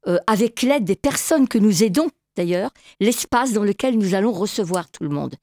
[0.08, 4.90] euh, avec l'aide des personnes que nous aidons d'ailleurs, l'espace dans lequel nous allons recevoir
[4.90, 5.36] tout le monde.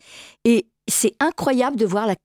[0.45, 2.17] Et c'est incroyable de voir la-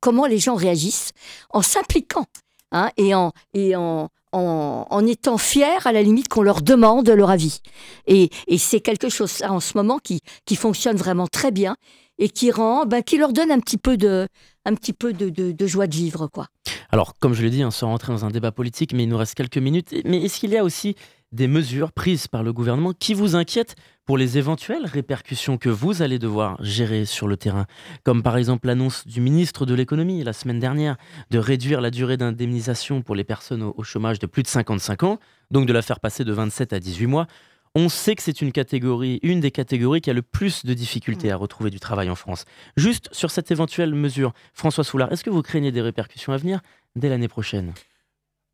[0.00, 1.10] comment les gens réagissent
[1.50, 2.26] en s'impliquant
[2.72, 7.30] hein, et, en, et en, en, étant fiers à la limite qu'on leur demande leur
[7.30, 7.60] avis.
[8.06, 11.76] Et, c'est quelque chose en ce moment qui, qui fonctionne vraiment très bien
[12.18, 14.26] et qui rend, ben, qui leur donne un petit peu de,
[14.64, 16.46] un petit peu de- de joie de vivre, quoi.
[16.90, 19.18] Alors, comme je l'ai dit, hein, sans rentrer dans un débat politique, mais il nous
[19.18, 19.94] reste quelques minutes.
[20.04, 20.96] Mais est-ce qu'il y a aussi
[21.32, 26.00] des mesures prises par le gouvernement qui vous inquiètent pour les éventuelles répercussions que vous
[26.00, 27.66] allez devoir gérer sur le terrain
[28.04, 30.96] Comme par exemple l'annonce du ministre de l'économie la semaine dernière
[31.30, 35.18] de réduire la durée d'indemnisation pour les personnes au, chômage de plus de 55 ans,
[35.50, 37.26] donc de la faire passer de 27 à 18 mois.
[37.74, 41.30] On sait que c'est une catégorie, une des catégories qui a le plus de difficultés
[41.30, 42.46] à retrouver du travail en France.
[42.76, 46.60] Juste sur cette éventuelle mesure, François Soulard, est-ce que vous craignez des répercussions à venir
[46.94, 47.74] dès l'année prochaine?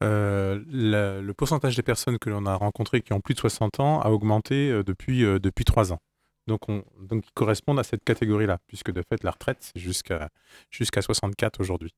[0.03, 4.01] Euh, le pourcentage des personnes que l'on a rencontrées qui ont plus de 60 ans
[4.01, 6.01] a augmenté euh, depuis, euh, depuis 3 ans.
[6.49, 10.29] Donc, on, donc, ils correspondent à cette catégorie-là, puisque de fait, la retraite, c'est jusqu'à
[10.71, 11.95] jusqu'à 64 aujourd'hui.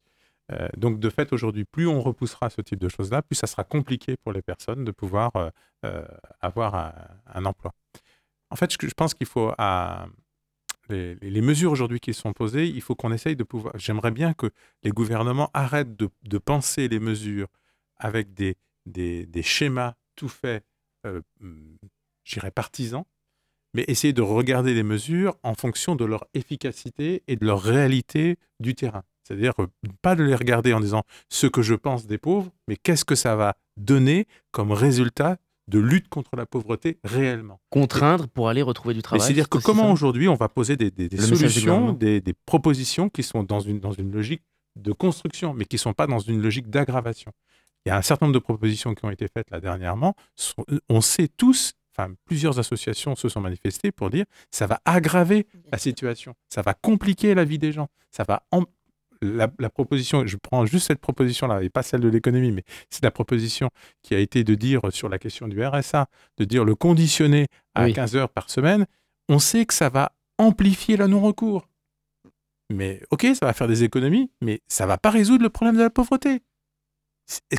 [0.77, 4.19] Donc, de fait, aujourd'hui, plus on repoussera ce type de choses-là, plus ça sera compliqué
[4.19, 5.33] pour les personnes de pouvoir
[6.43, 6.93] avoir
[7.27, 7.73] un, emploi.
[8.51, 9.53] En fait, je, pense qu'il faut,
[10.91, 13.73] les- les mesures aujourd'hui qui sont posées, il faut qu'on essaye de pouvoir.
[13.79, 14.51] J'aimerais bien que
[14.83, 17.49] les gouvernements arrêtent de, de penser les mesures
[18.05, 18.55] avec des,
[18.87, 20.63] des, des schémas tout faits,
[21.07, 21.21] euh,
[22.25, 23.05] je dirais partisans,
[23.75, 28.37] mais essayer de regarder les mesures en fonction de leur efficacité et de leur réalité
[28.61, 29.03] du terrain.
[29.27, 29.67] C'est-à-dire euh,
[30.03, 33.15] pas de les regarder en disant ce que je pense des pauvres, mais qu'est-ce que
[33.15, 37.59] ça va donner comme résultat de lutte contre la pauvreté réellement.
[37.71, 41.09] Contraindre pour aller retrouver du travail C'est-à-dire que comment aujourd'hui on va poser des, des-
[41.09, 44.43] des solutions, des, des propositions qui sont dans une, dans une logique
[44.77, 47.33] de construction, mais qui ne sont pas dans une logique d'aggravation.
[47.85, 50.15] Il y a un certain nombre de propositions qui ont été faites là dernièrement.
[50.37, 55.47] Sont- on sait tous, enfin plusieurs associations se sont manifestées pour dire ça va aggraver
[55.71, 58.43] la situation, ça va compliquer la vie des gens, ça va
[59.23, 63.03] la, la proposition, je prends juste cette proposition-là, et pas celle de l'économie, mais c'est
[63.03, 63.71] la proposition
[64.03, 67.85] qui a été de dire sur la question du RSA, de dire le conditionner à
[67.85, 67.93] Oui.
[67.95, 68.87] 15 heures par semaine,
[69.31, 71.67] on sait que ça va amplifier le non-recours.
[72.71, 75.83] Mais ok, ça va faire des économies, mais ça va pas résoudre le problème de
[75.83, 76.43] la pauvreté.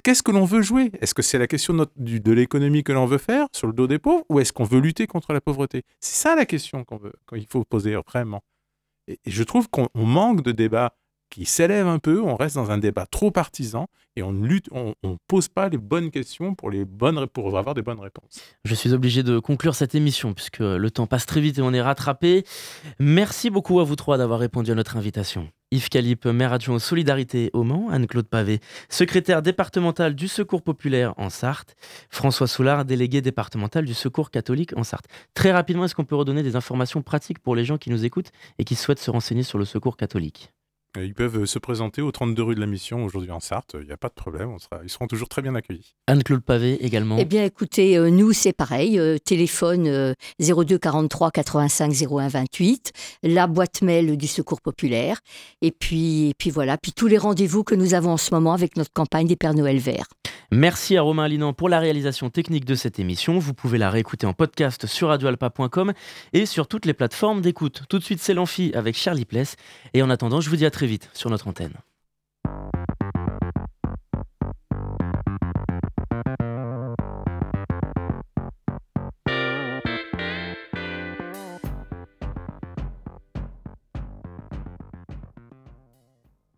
[0.04, 0.92] Qu'est-ce que l'on veut jouer?
[1.02, 4.00] Est-ce que c'est la question de, l'économie que l'on veut faire sur le dos des
[4.00, 5.84] pauvres ou est-ce qu'on veut lutter contre la pauvreté?
[6.00, 8.42] C'est ça la question qu'on veut, qu'il faut poser vraiment.
[9.08, 10.96] Et, et je trouve qu'on on manque de débats
[11.30, 14.68] qui s'élèvent un peu, on reste dans un débat trop partisan et on ne lutte,
[14.72, 18.42] on, on pose pas les bonnes questions pour, les bonnes, pour avoir des bonnes réponses.
[18.64, 21.74] Je suis obligé de conclure cette émission puisque le temps passe très vite et on
[21.74, 22.46] est rattrapé.
[23.00, 25.50] Merci beaucoup à vous trois d'avoir répondu à notre invitation.
[25.72, 31.14] Yves Calip, maire adjoint aux Solidarités au Mans, Anne-Claude Pavé, secrétaire départemental du Secours populaire
[31.18, 31.76] en Sarthe,
[32.10, 35.08] François Soulard, délégué départemental du Secours catholique en Sarthe.
[35.34, 38.32] Très rapidement, est-ce qu'on peut redonner des informations pratiques pour les gens qui nous écoutent
[38.58, 40.55] et qui souhaitent se renseigner sur le Secours catholique?
[40.98, 43.86] Ils peuvent euh, se présenter au 32 rue de la Mission aujourd'hui en Sarthe, il
[43.88, 45.94] n'y a pas de problème, on sera- ils seront toujours très bien accueillis.
[46.08, 47.18] Anne-Claude Pavé également.
[47.20, 48.98] Eh bien, écoutez, euh, nous, c'est pareil.
[49.00, 52.92] euh, téléphone euh, 02 43 85 01 28,
[53.24, 55.20] la boîte mail du Secours populaire.
[55.62, 56.78] Et puis, et puis voilà.
[56.78, 59.54] Puis tous les rendez-vous que nous avons en ce moment avec notre campagne des Pères
[59.54, 60.06] Noël verts.
[60.52, 63.40] Merci à Romain Linan pour la réalisation technique de cette émission.
[63.40, 65.94] Vous pouvez la réécouter en podcast sur radioalpa.com
[66.34, 67.84] et sur toutes les plateformes d'écoute.
[67.90, 69.56] Tout de suite, c'est l'Amphi avec Charlie Pless.
[69.94, 71.74] Et en attendant, je vous dis à vite sur notre antenne.